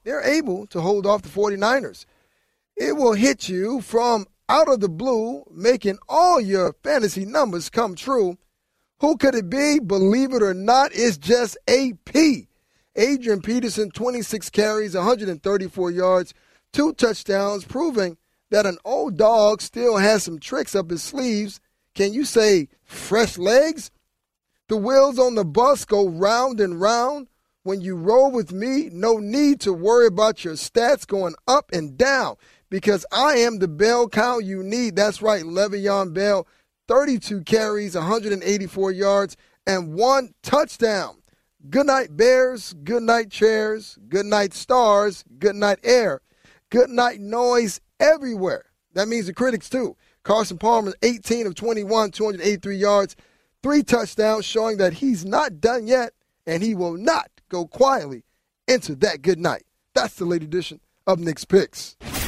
[0.03, 2.05] They're able to hold off the 49ers.
[2.75, 7.95] It will hit you from out of the blue, making all your fantasy numbers come
[7.95, 8.37] true.
[9.01, 9.79] Who could it be?
[9.79, 12.15] Believe it or not, it's just AP.
[12.95, 16.33] Adrian Peterson, 26 carries, 134 yards,
[16.73, 18.17] two touchdowns, proving
[18.51, 21.59] that an old dog still has some tricks up his sleeves.
[21.95, 23.91] Can you say fresh legs?
[24.67, 27.27] The wheels on the bus go round and round.
[27.63, 31.97] When you roll with me, no need to worry about your stats going up and
[31.97, 32.37] down
[32.69, 34.95] because I am the bell cow you need.
[34.95, 36.47] That's right, Le'Veon Bell,
[36.87, 39.37] 32 carries, 184 yards,
[39.67, 41.17] and one touchdown.
[41.69, 42.73] Good night, Bears.
[42.83, 43.97] Good night, chairs.
[44.07, 45.25] Good night, stars.
[45.37, 46.21] Good night, air.
[46.71, 48.65] Good night, noise everywhere.
[48.93, 49.97] That means the critics too.
[50.23, 53.15] Carson Palmer, 18 of 21, 283 yards,
[53.63, 56.13] three touchdowns, showing that he's not done yet,
[56.45, 58.23] and he will not go quietly
[58.67, 59.63] into that good night.
[59.95, 61.97] That's the late edition of Nick's Picks.